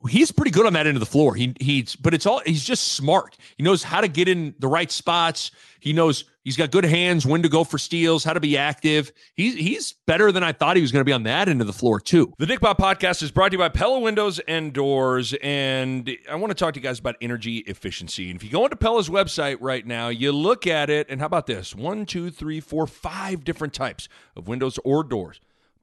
he's 0.08 0.32
pretty 0.32 0.50
good 0.50 0.66
on 0.66 0.72
that 0.72 0.86
end 0.86 0.96
of 0.96 1.00
the 1.00 1.06
floor. 1.06 1.34
He 1.34 1.54
he's 1.60 1.94
but 1.96 2.14
it's 2.14 2.26
all 2.26 2.40
he's 2.46 2.64
just 2.64 2.94
smart. 2.94 3.36
He 3.56 3.62
knows 3.62 3.82
how 3.82 4.00
to 4.00 4.08
get 4.08 4.28
in 4.28 4.54
the 4.58 4.68
right 4.68 4.90
spots. 4.90 5.50
He 5.80 5.92
knows 5.92 6.24
he's 6.44 6.56
got 6.56 6.70
good 6.70 6.84
hands, 6.84 7.26
when 7.26 7.42
to 7.42 7.48
go 7.48 7.64
for 7.64 7.78
steals, 7.78 8.22
how 8.22 8.32
to 8.34 8.40
be 8.40 8.56
active. 8.56 9.12
He's 9.34 9.54
he's 9.54 9.94
better 10.06 10.30
than 10.30 10.44
I 10.44 10.52
thought 10.52 10.76
he 10.76 10.82
was 10.82 10.92
going 10.92 11.00
to 11.00 11.04
be 11.04 11.12
on 11.12 11.24
that 11.24 11.48
end 11.48 11.60
of 11.60 11.66
the 11.66 11.72
floor 11.72 11.98
too. 11.98 12.32
The 12.38 12.46
Nick 12.46 12.60
Bahe 12.60 12.76
podcast 12.76 13.22
is 13.22 13.30
brought 13.30 13.48
to 13.48 13.54
you 13.54 13.58
by 13.58 13.70
Pella 13.70 13.98
Windows 13.98 14.38
and 14.46 14.72
Doors, 14.72 15.34
and 15.42 16.10
I 16.30 16.36
want 16.36 16.50
to 16.50 16.54
talk 16.54 16.74
to 16.74 16.80
you 16.80 16.84
guys 16.84 16.98
about 16.98 17.16
energy 17.20 17.58
efficiency. 17.58 18.30
And 18.30 18.36
if 18.36 18.44
you 18.44 18.50
go 18.50 18.64
into 18.64 18.76
Pella's 18.76 19.08
website 19.08 19.58
right 19.60 19.86
now, 19.86 20.08
you 20.08 20.30
look 20.32 20.66
at 20.66 20.90
it, 20.90 21.08
and 21.10 21.20
how 21.20 21.26
about 21.26 21.46
this? 21.46 21.74
One, 21.74 22.06
two, 22.06 22.30
three, 22.30 22.60
four, 22.60 22.86
five 22.86 23.44
different 23.44 23.72
types 23.72 24.08
of 24.36 24.46
windows 24.46 24.78
or 24.84 25.02
doors 25.02 25.40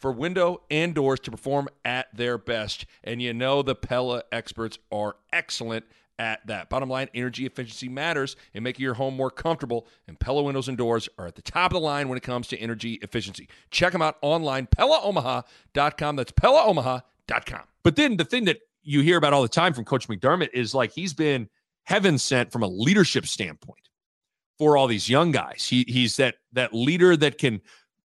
for 0.00 0.10
window 0.10 0.62
and 0.70 0.94
doors 0.94 1.20
to 1.20 1.30
perform 1.30 1.68
at 1.84 2.14
their 2.16 2.38
best. 2.38 2.86
And 3.04 3.20
you 3.22 3.32
know 3.32 3.62
the 3.62 3.74
Pella 3.74 4.22
experts 4.32 4.78
are 4.90 5.16
excellent 5.32 5.84
at 6.18 6.46
that. 6.46 6.68
Bottom 6.68 6.90
line, 6.90 7.08
energy 7.14 7.46
efficiency 7.46 7.88
matters 7.88 8.36
in 8.52 8.62
making 8.62 8.82
your 8.82 8.94
home 8.94 9.16
more 9.16 9.30
comfortable, 9.30 9.86
and 10.06 10.18
Pella 10.20 10.42
windows 10.42 10.68
and 10.68 10.76
doors 10.76 11.08
are 11.18 11.26
at 11.26 11.34
the 11.34 11.42
top 11.42 11.72
of 11.72 11.74
the 11.74 11.80
line 11.80 12.08
when 12.08 12.18
it 12.18 12.22
comes 12.22 12.48
to 12.48 12.58
energy 12.58 12.94
efficiency. 13.02 13.48
Check 13.70 13.92
them 13.92 14.02
out 14.02 14.16
online, 14.20 14.66
PellaOmaha.com. 14.66 16.16
That's 16.16 16.32
PellaOmaha.com. 16.32 17.62
But 17.82 17.96
then 17.96 18.18
the 18.18 18.24
thing 18.24 18.44
that 18.44 18.58
you 18.82 19.00
hear 19.00 19.16
about 19.16 19.32
all 19.32 19.42
the 19.42 19.48
time 19.48 19.72
from 19.72 19.84
Coach 19.84 20.08
McDermott 20.08 20.50
is 20.52 20.74
like 20.74 20.92
he's 20.92 21.14
been 21.14 21.48
heaven 21.84 22.18
sent 22.18 22.52
from 22.52 22.62
a 22.62 22.68
leadership 22.68 23.26
standpoint 23.26 23.88
for 24.58 24.76
all 24.76 24.86
these 24.86 25.08
young 25.08 25.30
guys. 25.30 25.66
He 25.68 25.86
he's 25.88 26.16
that 26.16 26.36
that 26.52 26.74
leader 26.74 27.16
that 27.16 27.38
can 27.38 27.62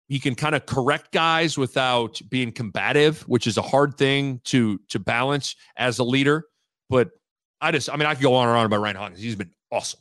he 0.08 0.18
can 0.18 0.34
kind 0.34 0.54
of 0.54 0.66
correct 0.66 1.12
guys 1.12 1.58
without 1.58 2.20
being 2.28 2.52
combative, 2.52 3.22
which 3.22 3.46
is 3.46 3.56
a 3.56 3.62
hard 3.62 3.96
thing 3.96 4.40
to 4.44 4.78
to 4.88 4.98
balance 4.98 5.56
as 5.76 5.98
a 5.98 6.04
leader. 6.04 6.44
But 6.88 7.10
I 7.60 7.72
just, 7.72 7.90
I 7.90 7.96
mean, 7.96 8.06
I 8.06 8.14
could 8.14 8.22
go 8.22 8.34
on 8.34 8.48
and 8.48 8.56
on 8.56 8.66
about 8.66 8.80
Ryan 8.80 8.96
Hawkins. 8.96 9.20
He's 9.20 9.36
been 9.36 9.50
awesome. 9.72 10.00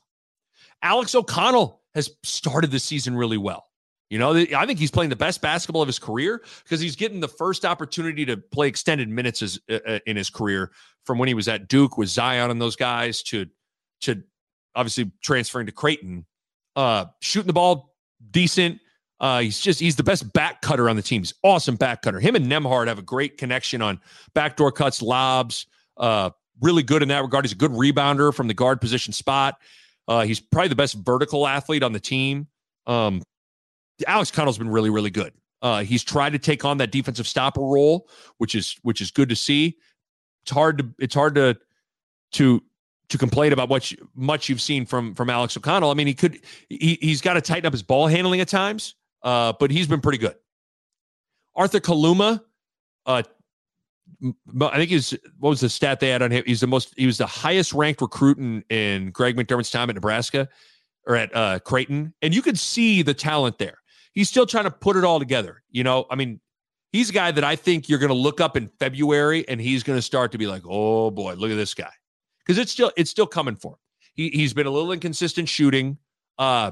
Alex 0.81 1.15
O'Connell 1.15 1.81
has 1.95 2.11
started 2.23 2.71
the 2.71 2.79
season 2.79 3.15
really 3.15 3.37
well. 3.37 3.65
You 4.09 4.19
know, 4.19 4.35
I 4.35 4.65
think 4.67 4.77
he's 4.77 4.91
playing 4.91 5.09
the 5.09 5.15
best 5.15 5.41
basketball 5.41 5.81
of 5.81 5.87
his 5.87 5.97
career 5.97 6.43
because 6.63 6.79
he's 6.79 6.95
getting 6.95 7.19
the 7.19 7.27
first 7.27 7.65
opportunity 7.65 8.23
to 8.25 8.37
play 8.37 8.67
extended 8.67 9.09
minutes 9.09 9.41
as, 9.41 9.59
uh, 9.69 9.79
uh, 9.85 9.99
in 10.05 10.15
his 10.15 10.29
career 10.29 10.71
from 11.05 11.17
when 11.17 11.27
he 11.27 11.33
was 11.33 11.47
at 11.47 11.67
Duke 11.67 11.97
with 11.97 12.09
Zion 12.09 12.51
and 12.51 12.61
those 12.61 12.75
guys 12.75 13.23
to 13.23 13.47
to 14.01 14.21
obviously 14.75 15.11
transferring 15.23 15.65
to 15.65 15.71
Creighton. 15.71 16.25
Uh, 16.75 17.05
shooting 17.21 17.47
the 17.47 17.53
ball 17.53 17.95
decent, 18.29 18.79
uh, 19.19 19.39
he's 19.39 19.59
just 19.59 19.79
he's 19.79 19.95
the 19.95 20.03
best 20.03 20.31
back 20.33 20.61
cutter 20.61 20.89
on 20.89 20.95
the 20.95 21.01
team. 21.01 21.21
He's 21.21 21.33
awesome 21.43 21.75
back 21.75 22.01
cutter. 22.01 22.19
Him 22.19 22.35
and 22.35 22.47
Nembhard 22.47 22.87
have 22.87 22.99
a 22.99 23.03
great 23.03 23.37
connection 23.37 23.81
on 23.81 23.99
backdoor 24.33 24.71
cuts, 24.71 25.01
lobs. 25.01 25.67
Uh, 25.95 26.31
really 26.61 26.83
good 26.83 27.01
in 27.01 27.07
that 27.09 27.21
regard. 27.21 27.45
He's 27.45 27.53
a 27.53 27.57
good 27.57 27.71
rebounder 27.71 28.33
from 28.33 28.47
the 28.47 28.53
guard 28.53 28.81
position 28.81 29.13
spot. 29.13 29.55
Uh, 30.07 30.23
he's 30.23 30.39
probably 30.39 30.69
the 30.69 30.75
best 30.75 30.95
vertical 30.95 31.47
athlete 31.47 31.83
on 31.83 31.93
the 31.93 31.99
team. 31.99 32.47
Um, 32.85 33.21
Alex 34.05 34.31
Connell's 34.31 34.57
been 34.57 34.69
really, 34.69 34.89
really 34.89 35.09
good. 35.09 35.33
Uh, 35.61 35.83
he's 35.83 36.03
tried 36.03 36.33
to 36.33 36.39
take 36.39 36.65
on 36.65 36.77
that 36.77 36.91
defensive 36.91 37.27
stopper 37.27 37.61
role, 37.61 38.09
which 38.37 38.53
is 38.53 38.75
which 38.81 39.01
is 39.01 39.11
good 39.11 39.29
to 39.29 39.35
see. 39.35 39.77
It's 40.43 40.51
hard 40.51 40.77
to 40.79 40.89
it's 40.99 41.15
hard 41.15 41.35
to 41.35 41.57
to 42.33 42.61
to 43.09 43.17
complain 43.17 43.53
about 43.53 43.69
what 43.69 43.91
you, 43.91 44.09
much 44.13 44.49
you've 44.49 44.61
seen 44.61 44.85
from 44.85 45.15
from 45.15 45.29
Alex 45.29 45.55
O'Connell. 45.55 45.89
I 45.89 45.93
mean, 45.93 46.07
he 46.07 46.13
could 46.13 46.41
he 46.69 46.99
he's 47.01 47.21
got 47.21 47.33
to 47.33 47.41
tighten 47.41 47.65
up 47.65 47.73
his 47.73 47.81
ball 47.81 48.07
handling 48.07 48.41
at 48.41 48.49
times 48.49 48.95
uh, 49.25 49.53
but 49.59 49.71
he's 49.71 49.87
been 49.87 49.99
pretty 49.99 50.19
good. 50.19 50.35
Arthur 51.55 51.79
Kaluma, 51.79 52.41
uh, 53.05 53.23
I 54.61 54.77
think 54.77 54.91
he's 54.91 55.11
what 55.39 55.49
was 55.49 55.61
the 55.61 55.69
stat 55.69 55.99
they 55.99 56.09
had 56.09 56.21
on 56.21 56.31
him? 56.31 56.43
He's 56.45 56.61
the 56.61 56.67
most 56.67 56.93
he 56.95 57.07
was 57.07 57.17
the 57.17 57.25
highest 57.25 57.73
ranked 57.73 58.01
recruit 58.01 58.37
in, 58.37 58.63
in 58.69 59.09
Greg 59.09 59.35
McDermott's 59.35 59.71
time 59.71 59.89
at 59.89 59.95
Nebraska 59.95 60.47
or 61.07 61.15
at 61.15 61.35
uh, 61.35 61.59
Creighton, 61.59 62.13
and 62.21 62.33
you 62.33 62.41
could 62.41 62.59
see 62.59 63.01
the 63.01 63.13
talent 63.13 63.57
there. 63.57 63.79
He's 64.13 64.29
still 64.29 64.45
trying 64.45 64.63
to 64.65 64.71
put 64.71 64.95
it 64.95 65.03
all 65.03 65.19
together. 65.19 65.63
You 65.69 65.83
know, 65.83 66.05
I 66.09 66.15
mean, 66.15 66.39
he's 66.91 67.09
a 67.09 67.13
guy 67.13 67.31
that 67.31 67.43
I 67.43 67.55
think 67.55 67.89
you're 67.89 67.99
going 67.99 68.09
to 68.09 68.15
look 68.15 68.39
up 68.39 68.55
in 68.55 68.69
February, 68.79 69.47
and 69.49 69.59
he's 69.59 69.81
going 69.81 69.97
to 69.97 70.03
start 70.03 70.31
to 70.33 70.37
be 70.37 70.45
like, 70.45 70.61
oh 70.65 71.09
boy, 71.09 71.33
look 71.33 71.51
at 71.51 71.57
this 71.57 71.73
guy, 71.73 71.91
because 72.39 72.59
it's 72.59 72.71
still 72.71 72.91
it's 72.95 73.09
still 73.09 73.27
coming 73.27 73.55
for 73.55 73.73
him. 73.73 73.79
He 74.13 74.29
he's 74.29 74.53
been 74.53 74.67
a 74.67 74.71
little 74.71 74.91
inconsistent 74.91 75.49
shooting. 75.49 75.97
Uh, 76.37 76.71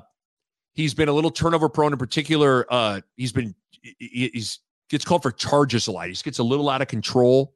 He's 0.73 0.93
been 0.93 1.09
a 1.09 1.13
little 1.13 1.31
turnover 1.31 1.69
prone 1.69 1.93
in 1.93 1.99
particular. 1.99 2.65
Uh, 2.69 3.01
he's 3.15 3.31
been 3.31 3.55
he's 3.99 4.59
gets 4.89 5.05
called 5.05 5.23
for 5.23 5.31
charges 5.31 5.87
a 5.87 5.91
lot. 5.91 6.07
He 6.07 6.15
gets 6.15 6.39
a 6.39 6.43
little 6.43 6.69
out 6.69 6.81
of 6.81 6.87
control. 6.87 7.53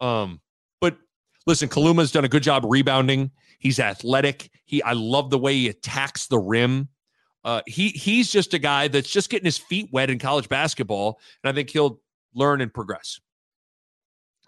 Um, 0.00 0.40
but 0.80 0.96
listen, 1.46 1.68
Kaluma's 1.68 2.12
done 2.12 2.24
a 2.24 2.28
good 2.28 2.42
job 2.42 2.64
rebounding. 2.66 3.30
He's 3.58 3.78
athletic. 3.78 4.50
He 4.64 4.82
I 4.82 4.92
love 4.92 5.30
the 5.30 5.38
way 5.38 5.54
he 5.54 5.68
attacks 5.68 6.26
the 6.26 6.38
rim. 6.38 6.88
Uh, 7.44 7.62
he 7.66 7.88
he's 7.88 8.30
just 8.30 8.52
a 8.54 8.58
guy 8.58 8.88
that's 8.88 9.10
just 9.10 9.30
getting 9.30 9.46
his 9.46 9.58
feet 9.58 9.88
wet 9.92 10.10
in 10.10 10.18
college 10.18 10.48
basketball, 10.48 11.20
and 11.42 11.50
I 11.50 11.54
think 11.54 11.70
he'll 11.70 12.00
learn 12.34 12.60
and 12.60 12.72
progress. 12.72 13.20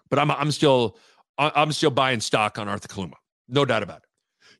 But 0.09 0.19
I'm 0.19 0.29
I'm 0.31 0.51
still 0.51 0.97
I'm 1.37 1.71
still 1.71 1.89
buying 1.89 2.19
stock 2.19 2.59
on 2.59 2.67
Arthur 2.67 2.87
Kaluma, 2.87 3.13
no 3.47 3.65
doubt 3.65 3.81
about 3.81 3.97
it. 3.97 4.09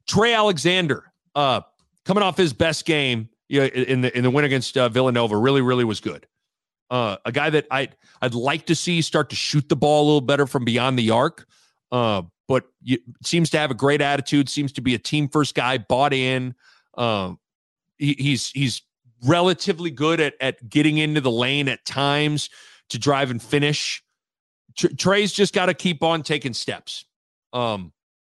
Trey 0.07 0.33
Alexander, 0.33 1.11
uh, 1.35 1.61
coming 2.05 2.23
off 2.23 2.35
his 2.35 2.53
best 2.53 2.85
game, 2.85 3.29
you 3.47 3.61
know, 3.61 3.65
in 3.67 4.01
the 4.01 4.17
in 4.17 4.23
the 4.23 4.31
win 4.31 4.45
against 4.45 4.77
uh, 4.77 4.89
Villanova 4.89 5.37
really 5.37 5.61
really 5.61 5.83
was 5.83 5.99
good. 5.99 6.27
Uh, 6.89 7.17
a 7.25 7.31
guy 7.31 7.49
that 7.49 7.67
I 7.71 7.89
I'd 8.21 8.33
like 8.33 8.67
to 8.67 8.75
see 8.75 9.01
start 9.01 9.29
to 9.31 9.35
shoot 9.35 9.67
the 9.69 9.75
ball 9.75 10.03
a 10.03 10.05
little 10.05 10.21
better 10.21 10.45
from 10.47 10.65
beyond 10.65 10.97
the 10.97 11.11
arc. 11.11 11.47
Uh, 11.91 12.23
but 12.47 12.65
you, 12.81 12.97
seems 13.23 13.49
to 13.51 13.57
have 13.57 13.71
a 13.71 13.75
great 13.75 14.01
attitude. 14.01 14.49
Seems 14.49 14.71
to 14.73 14.81
be 14.81 14.95
a 14.95 14.99
team 14.99 15.29
first 15.29 15.55
guy, 15.55 15.77
bought 15.77 16.13
in. 16.13 16.55
Um, 16.95 17.39
he, 17.97 18.15
he's 18.17 18.49
he's 18.51 18.81
relatively 19.25 19.91
good 19.91 20.19
at 20.19 20.35
at 20.39 20.69
getting 20.69 20.97
into 20.97 21.21
the 21.21 21.31
lane 21.31 21.67
at 21.67 21.85
times 21.85 22.49
to 22.89 22.99
drive 22.99 23.31
and 23.31 23.41
finish. 23.41 24.03
Trey's 24.75 25.31
just 25.31 25.53
got 25.53 25.67
to 25.67 25.73
keep 25.73 26.03
on 26.03 26.23
taking 26.23 26.53
steps. 26.53 27.05
Um, 27.53 27.93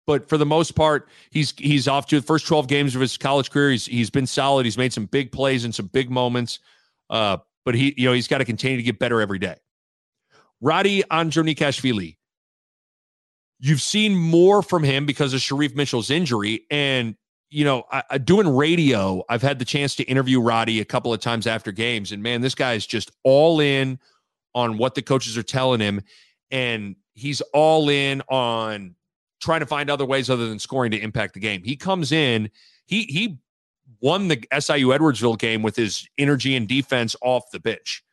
but 0.05 0.27
for 0.27 0.37
the 0.37 0.45
most 0.45 0.71
part, 0.71 1.07
he's 1.31 1.53
he's 1.57 1.87
off 1.87 2.07
to 2.07 2.19
the 2.19 2.25
first 2.25 2.45
12 2.47 2.67
games 2.67 2.95
of 2.95 3.01
his 3.01 3.17
college 3.17 3.49
career. 3.49 3.71
He's 3.71 3.85
he's 3.85 4.09
been 4.09 4.27
solid. 4.27 4.65
He's 4.65 4.77
made 4.77 4.93
some 4.93 5.05
big 5.05 5.31
plays 5.31 5.63
and 5.63 5.73
some 5.73 5.87
big 5.87 6.09
moments. 6.09 6.59
Uh, 7.09 7.37
but 7.65 7.75
he, 7.75 7.93
you 7.97 8.07
know, 8.07 8.13
he's 8.13 8.27
got 8.27 8.39
to 8.39 8.45
continue 8.45 8.77
to 8.77 8.83
get 8.83 8.99
better 8.99 9.21
every 9.21 9.39
day. 9.39 9.55
Rati 10.61 11.03
Andronikashvili, 11.03 12.17
you've 13.59 13.81
seen 13.81 14.15
more 14.15 14.61
from 14.61 14.83
him 14.83 15.05
because 15.05 15.33
of 15.33 15.39
Shereef 15.39 15.75
Mitchell's 15.75 16.09
injury. 16.09 16.65
And, 16.69 17.15
you 17.49 17.65
know, 17.65 17.83
I, 17.91 18.03
I, 18.11 18.17
doing 18.17 18.47
radio, 18.47 19.23
I've 19.29 19.41
had 19.41 19.59
the 19.59 19.65
chance 19.65 19.95
to 19.95 20.03
interview 20.03 20.41
Roddy 20.41 20.79
a 20.79 20.85
couple 20.85 21.13
of 21.13 21.19
times 21.19 21.47
after 21.47 21.71
games. 21.71 22.11
And 22.11 22.23
man, 22.23 22.41
this 22.41 22.55
guy 22.55 22.73
is 22.73 22.85
just 22.85 23.11
all 23.23 23.59
in 23.59 23.99
on 24.55 24.77
what 24.77 24.95
the 24.95 25.01
coaches 25.01 25.37
are 25.37 25.43
telling 25.43 25.79
him. 25.79 26.01
And 26.51 26.95
he's 27.13 27.41
all 27.53 27.89
in 27.89 28.21
on 28.29 28.95
trying 29.43 29.59
to 29.59 29.65
find 29.65 29.89
other 29.89 30.05
ways 30.05 30.29
other 30.29 30.47
than 30.47 30.59
scoring 30.59 30.91
to 30.91 30.99
impact 30.99 31.33
the 31.33 31.39
game. 31.39 31.63
He 31.63 31.75
comes 31.75 32.11
in, 32.11 32.49
he 32.85 33.03
he 33.03 33.39
won 34.01 34.27
the 34.27 34.43
SIU 34.59 34.87
Edwardsville 34.87 35.37
game 35.37 35.61
with 35.61 35.75
his 35.75 36.07
energy 36.17 36.55
and 36.55 36.67
defense 36.67 37.15
off 37.21 37.51
the 37.51 37.59
bench. 37.59 38.03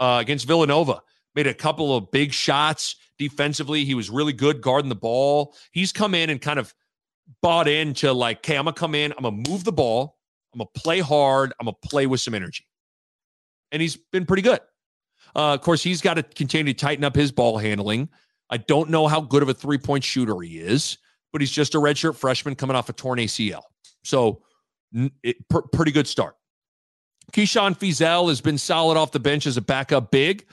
Uh, 0.00 0.18
against 0.20 0.46
Villanova, 0.46 1.02
made 1.34 1.48
a 1.48 1.54
couple 1.54 1.96
of 1.96 2.10
big 2.12 2.32
shots 2.32 2.96
defensively. 3.18 3.84
He 3.84 3.94
was 3.94 4.10
really 4.10 4.32
good 4.32 4.60
guarding 4.60 4.88
the 4.88 4.94
ball. 4.94 5.56
He's 5.72 5.92
come 5.92 6.14
in 6.14 6.30
and 6.30 6.40
kind 6.40 6.58
of 6.58 6.72
bought 7.42 7.66
into 7.66 8.12
like, 8.12 8.38
okay, 8.38 8.56
I'm 8.56 8.64
gonna 8.64 8.74
come 8.74 8.94
in, 8.94 9.12
I'm 9.12 9.24
gonna 9.24 9.42
move 9.48 9.64
the 9.64 9.72
ball, 9.72 10.16
I'm 10.54 10.58
gonna 10.58 10.70
play 10.74 11.00
hard, 11.00 11.52
I'm 11.60 11.66
gonna 11.66 11.76
play 11.84 12.06
with 12.06 12.20
some 12.20 12.34
energy, 12.34 12.64
and 13.72 13.82
he's 13.82 13.96
been 13.96 14.24
pretty 14.24 14.42
good. 14.42 14.60
Uh, 15.34 15.54
of 15.54 15.60
course, 15.60 15.82
he's 15.82 16.00
got 16.00 16.14
to 16.14 16.22
continue 16.22 16.72
to 16.72 16.78
tighten 16.78 17.04
up 17.04 17.14
his 17.14 17.32
ball 17.32 17.58
handling. 17.58 18.08
I 18.50 18.56
don't 18.56 18.90
know 18.90 19.06
how 19.08 19.20
good 19.20 19.42
of 19.42 19.48
a 19.48 19.54
three 19.54 19.78
point 19.78 20.04
shooter 20.04 20.40
he 20.40 20.58
is, 20.58 20.98
but 21.32 21.40
he's 21.40 21.50
just 21.50 21.74
a 21.74 21.78
redshirt 21.78 22.16
freshman 22.16 22.54
coming 22.54 22.76
off 22.76 22.88
a 22.88 22.92
torn 22.92 23.18
ACL. 23.18 23.62
So, 24.04 24.42
it, 25.22 25.36
pr- 25.48 25.66
pretty 25.72 25.92
good 25.92 26.06
start. 26.06 26.36
Keyshawn 27.32 27.78
Feazell 27.78 28.28
has 28.28 28.40
been 28.40 28.56
solid 28.56 28.96
off 28.96 29.12
the 29.12 29.20
bench 29.20 29.46
as 29.46 29.56
a 29.56 29.60
backup 29.60 30.10
big. 30.10 30.46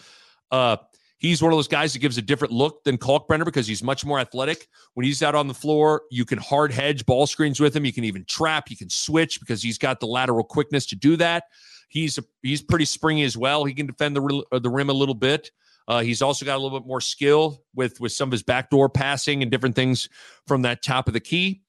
Uh, 0.51 0.77
he's 1.17 1.41
one 1.41 1.51
of 1.51 1.57
those 1.57 1.67
guys 1.67 1.93
that 1.93 1.99
gives 1.99 2.17
a 2.17 2.21
different 2.21 2.53
look 2.53 2.83
than 2.83 2.97
Kalkbrenner 2.97 3.45
because 3.45 3.65
he's 3.67 3.81
much 3.81 4.05
more 4.05 4.19
athletic. 4.19 4.67
When 4.93 5.05
he's 5.05 5.23
out 5.23 5.35
on 5.35 5.47
the 5.47 5.53
floor, 5.53 6.03
you 6.11 6.25
can 6.25 6.37
hard 6.37 6.71
hedge 6.71 7.05
ball 7.05 7.27
screens 7.27 7.59
with 7.59 7.75
him. 7.75 7.85
You 7.85 7.93
can 7.93 8.03
even 8.03 8.25
trap. 8.25 8.69
You 8.69 8.77
can 8.77 8.89
switch 8.89 9.39
because 9.39 9.63
he's 9.63 9.77
got 9.77 9.99
the 9.99 10.07
lateral 10.07 10.43
quickness 10.43 10.85
to 10.87 10.95
do 10.95 11.15
that. 11.17 11.45
He's 11.87 12.17
a, 12.17 12.23
he's 12.41 12.61
pretty 12.61 12.85
springy 12.85 13.23
as 13.23 13.37
well. 13.37 13.63
He 13.63 13.73
can 13.73 13.85
defend 13.85 14.15
the 14.15 14.43
uh, 14.51 14.59
the 14.59 14.69
rim 14.69 14.89
a 14.89 14.93
little 14.93 15.15
bit. 15.15 15.51
Uh, 15.87 16.01
he's 16.01 16.21
also 16.21 16.45
got 16.45 16.55
a 16.55 16.61
little 16.61 16.79
bit 16.79 16.87
more 16.87 17.01
skill 17.01 17.63
with 17.75 17.99
with 17.99 18.11
some 18.11 18.29
of 18.29 18.31
his 18.31 18.43
backdoor 18.43 18.89
passing 18.89 19.41
and 19.41 19.51
different 19.51 19.75
things 19.75 20.09
from 20.47 20.63
that 20.63 20.83
top 20.83 21.07
of 21.07 21.13
the 21.13 21.19
key. 21.19 21.61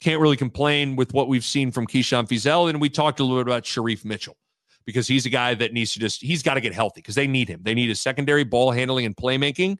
Can't 0.00 0.20
really 0.20 0.36
complain 0.36 0.96
with 0.96 1.12
what 1.12 1.28
we've 1.28 1.44
seen 1.44 1.70
from 1.70 1.86
Keyshawn 1.86 2.26
Feazell. 2.26 2.70
And 2.70 2.80
we 2.80 2.88
talked 2.88 3.20
a 3.20 3.24
little 3.24 3.38
bit 3.38 3.48
about 3.48 3.64
Shereef 3.64 4.04
Mitchell 4.04 4.36
because 4.84 5.06
he's 5.06 5.26
a 5.26 5.30
guy 5.30 5.54
that 5.54 5.72
needs 5.72 5.92
to 5.92 6.00
just 6.00 6.22
he's 6.22 6.42
got 6.42 6.54
to 6.54 6.60
get 6.60 6.72
healthy 6.72 7.00
because 7.00 7.14
they 7.14 7.26
need 7.26 7.48
him. 7.48 7.60
They 7.62 7.74
need 7.74 7.88
his 7.88 8.00
secondary 8.00 8.44
ball 8.44 8.70
handling 8.70 9.06
and 9.06 9.16
playmaking, 9.16 9.76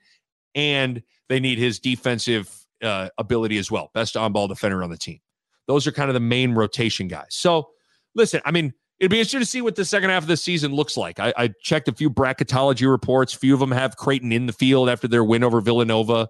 and 0.55 1.03
they 1.29 1.41
need 1.41 1.59
his 1.59 1.81
defensive 1.81 2.51
uh, 2.83 3.09
ability 3.19 3.59
as 3.59 3.71
well. 3.71 3.91
Best 3.95 4.17
on 4.17 4.33
ball 4.33 4.49
defender 4.49 4.83
on 4.83 4.91
the 4.91 4.99
team. 4.99 5.21
Those 5.67 5.87
are 5.87 5.93
kind 5.93 6.11
of 6.11 6.15
the 6.15 6.21
main 6.21 6.53
rotation 6.53 7.09
guys. 7.09 7.29
So 7.31 7.71
listen, 8.15 8.41
I 8.45 8.51
mean, 8.51 8.75
it'd 9.03 9.11
be 9.11 9.19
interesting 9.19 9.41
to 9.41 9.47
see 9.47 9.61
what 9.61 9.75
the 9.75 9.85
second 9.85 10.11
half 10.11 10.23
of 10.23 10.29
the 10.29 10.37
season 10.37 10.73
looks 10.73 10.97
like. 10.97 11.19
I, 11.19 11.35
I 11.37 11.49
checked 11.61 11.89
a 11.89 11.93
few 11.93 12.09
bracketology 12.09 12.89
reports. 12.89 13.33
Few 13.33 13.53
of 13.53 13.59
them 13.59 13.73
have 13.73 13.97
Creighton 13.97 14.31
in 14.31 14.47
the 14.47 14.53
field 14.53 14.89
after 14.89 15.09
their 15.09 15.25
win 15.25 15.43
over 15.43 15.61
Villanova. 15.61 16.29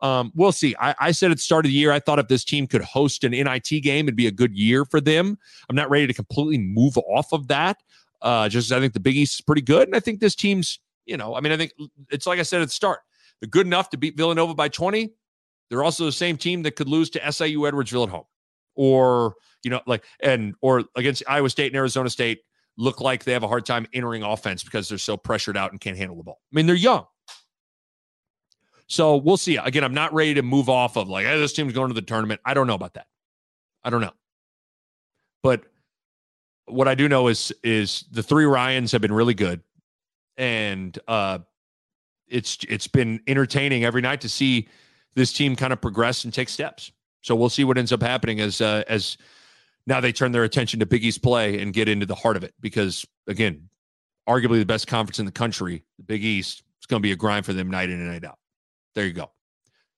Um, 0.00 0.32
we'll 0.34 0.50
see. 0.50 0.74
I, 0.80 0.94
I, 0.98 1.10
said 1.12 1.30
at 1.30 1.36
the 1.36 1.42
start 1.42 1.66
of 1.66 1.70
the 1.70 1.76
year, 1.76 1.92
I 1.92 2.00
thought 2.00 2.18
if 2.18 2.28
this 2.28 2.42
team 2.42 2.66
could 2.66 2.80
host 2.80 3.24
an 3.24 3.32
NIT 3.32 3.82
game, 3.82 4.06
it'd 4.06 4.16
be 4.16 4.26
a 4.26 4.32
good 4.32 4.54
year 4.56 4.86
for 4.86 5.02
them. 5.02 5.38
I'm 5.68 5.76
not 5.76 5.90
ready 5.90 6.06
to 6.06 6.14
completely 6.14 6.56
move 6.56 6.96
off 6.96 7.30
of 7.32 7.48
that. 7.48 7.82
Uh, 8.22 8.48
just 8.48 8.72
I 8.72 8.80
think 8.80 8.94
the 8.94 9.00
Big 9.00 9.16
East 9.16 9.34
is 9.34 9.40
pretty 9.42 9.62
good, 9.62 9.86
and 9.86 9.94
I 9.94 10.00
think 10.00 10.20
this 10.20 10.34
team's, 10.34 10.80
you 11.04 11.18
know, 11.18 11.34
I 11.34 11.40
mean, 11.40 11.52
I 11.52 11.58
think 11.58 11.72
it's 12.10 12.26
like 12.26 12.38
I 12.38 12.42
said 12.42 12.62
at 12.62 12.68
the 12.68 12.72
start, 12.72 13.00
they're 13.40 13.50
good 13.50 13.66
enough 13.66 13.90
to 13.90 13.98
beat 13.98 14.16
Villanova 14.16 14.54
by 14.54 14.68
20. 14.68 15.12
They're 15.68 15.84
also 15.84 16.06
the 16.06 16.12
same 16.12 16.38
team 16.38 16.62
that 16.62 16.74
could 16.74 16.88
lose 16.88 17.10
to 17.10 17.32
SIU 17.32 17.60
Edwardsville 17.60 18.04
at 18.04 18.08
home, 18.08 18.24
or 18.74 19.34
you 19.62 19.70
know, 19.70 19.80
like 19.86 20.04
and 20.20 20.54
or 20.60 20.84
against 20.96 21.22
Iowa 21.28 21.50
State 21.50 21.68
and 21.68 21.76
Arizona 21.76 22.10
State 22.10 22.40
look 22.76 23.00
like 23.00 23.24
they 23.24 23.32
have 23.32 23.42
a 23.42 23.48
hard 23.48 23.64
time 23.64 23.86
entering 23.92 24.22
offense 24.22 24.64
because 24.64 24.88
they're 24.88 24.98
so 24.98 25.16
pressured 25.16 25.56
out 25.56 25.70
and 25.70 25.80
can't 25.80 25.96
handle 25.96 26.16
the 26.16 26.22
ball. 26.22 26.40
I 26.52 26.56
mean, 26.56 26.66
they're 26.66 26.74
young. 26.74 27.06
So 28.86 29.16
we'll 29.16 29.36
see. 29.36 29.56
Again, 29.56 29.84
I'm 29.84 29.94
not 29.94 30.12
ready 30.12 30.34
to 30.34 30.42
move 30.42 30.68
off 30.68 30.96
of 30.96 31.08
like, 31.08 31.24
hey, 31.24 31.38
this 31.38 31.52
team's 31.52 31.72
going 31.72 31.88
to 31.88 31.94
the 31.94 32.02
tournament. 32.02 32.40
I 32.44 32.54
don't 32.54 32.66
know 32.66 32.74
about 32.74 32.94
that. 32.94 33.06
I 33.82 33.90
don't 33.90 34.00
know. 34.00 34.12
But 35.42 35.64
what 36.66 36.88
I 36.88 36.94
do 36.94 37.08
know 37.08 37.28
is 37.28 37.52
is 37.62 38.04
the 38.10 38.22
three 38.22 38.44
Ryans 38.44 38.92
have 38.92 39.00
been 39.00 39.12
really 39.12 39.34
good. 39.34 39.62
And 40.36 40.98
uh 41.06 41.40
it's 42.28 42.58
it's 42.68 42.88
been 42.88 43.20
entertaining 43.26 43.84
every 43.84 44.02
night 44.02 44.22
to 44.22 44.28
see 44.28 44.68
this 45.14 45.32
team 45.32 45.54
kind 45.54 45.72
of 45.72 45.80
progress 45.80 46.24
and 46.24 46.32
take 46.32 46.48
steps. 46.48 46.90
So 47.24 47.34
we'll 47.34 47.48
see 47.48 47.64
what 47.64 47.78
ends 47.78 47.90
up 47.90 48.02
happening 48.02 48.38
as 48.40 48.60
uh, 48.60 48.84
as 48.86 49.16
now 49.86 50.00
they 50.00 50.12
turn 50.12 50.30
their 50.32 50.44
attention 50.44 50.80
to 50.80 50.86
Big 50.86 51.04
East 51.04 51.22
play 51.22 51.58
and 51.58 51.72
get 51.72 51.88
into 51.88 52.04
the 52.04 52.14
heart 52.14 52.36
of 52.36 52.44
it. 52.44 52.52
Because 52.60 53.06
again, 53.26 53.70
arguably 54.28 54.58
the 54.58 54.66
best 54.66 54.86
conference 54.86 55.18
in 55.18 55.24
the 55.24 55.32
country, 55.32 55.84
the 55.96 56.04
Big 56.04 56.22
East, 56.22 56.62
it's 56.78 56.86
going 56.86 57.00
to 57.00 57.02
be 57.02 57.12
a 57.12 57.16
grind 57.16 57.46
for 57.46 57.54
them 57.54 57.70
night 57.70 57.88
in 57.88 57.98
and 57.98 58.08
night 58.08 58.24
out. 58.24 58.38
There 58.94 59.06
you 59.06 59.14
go. 59.14 59.30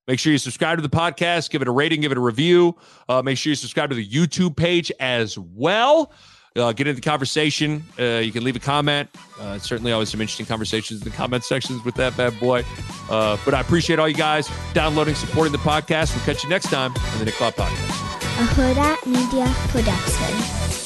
Make 0.07 0.21
sure 0.21 0.31
you 0.31 0.39
subscribe 0.39 0.79
to 0.79 0.83
the 0.83 0.89
podcast, 0.89 1.51
give 1.51 1.63
it 1.63 1.69
a 1.69 1.73
rating, 1.73 2.01
give 2.01 2.13
it 2.13 2.19
a 2.19 2.21
review. 2.21 2.77
Uh, 3.09 3.23
make 3.23 3.39
sure 3.39 3.51
you 3.51 3.57
subscribe 3.57 3.91
to 3.91 3.97
the 3.97 4.09
YouTube 4.09 4.57
page 4.57 4.93
as 5.01 5.37
well. 5.37 6.13
Uh, 6.57 6.73
get 6.73 6.87
into 6.87 7.01
the 7.01 7.09
conversation. 7.09 7.85
Uh, 7.99 8.21
you 8.23 8.33
can 8.33 8.45
leave 8.45 8.57
a 8.57 8.61
comment. 8.61 9.09
Uh, 9.41 9.59
certainly, 9.59 9.93
always 9.93 10.09
some 10.09 10.21
interesting 10.21 10.47
conversations 10.47 11.03
in 11.03 11.09
the 11.09 11.15
comment 11.15 11.45
sections 11.45 11.85
with 11.85 11.95
that 11.97 12.17
bad 12.17 12.39
boy. 12.41 12.65
Uh, 13.11 13.37
but 13.45 13.55
I 13.55 13.61
appreciate 13.61 13.99
all 13.99 14.09
you 14.09 14.15
guys 14.15 14.51
downloading, 14.73 15.15
supporting 15.15 15.53
the 15.53 15.59
podcast. 15.59 16.15
We'll 16.17 16.25
catch 16.25 16.43
you 16.43 16.51
next 16.51 16.71
time 16.71 16.95
on 16.97 17.19
the 17.19 17.27
Nick 17.27 17.35
Cloud 17.35 17.55
Podcast. 17.55 18.07
A 18.39 18.47
Hurrdat 18.49 19.07
Media 19.07 19.47
Production. 19.69 20.86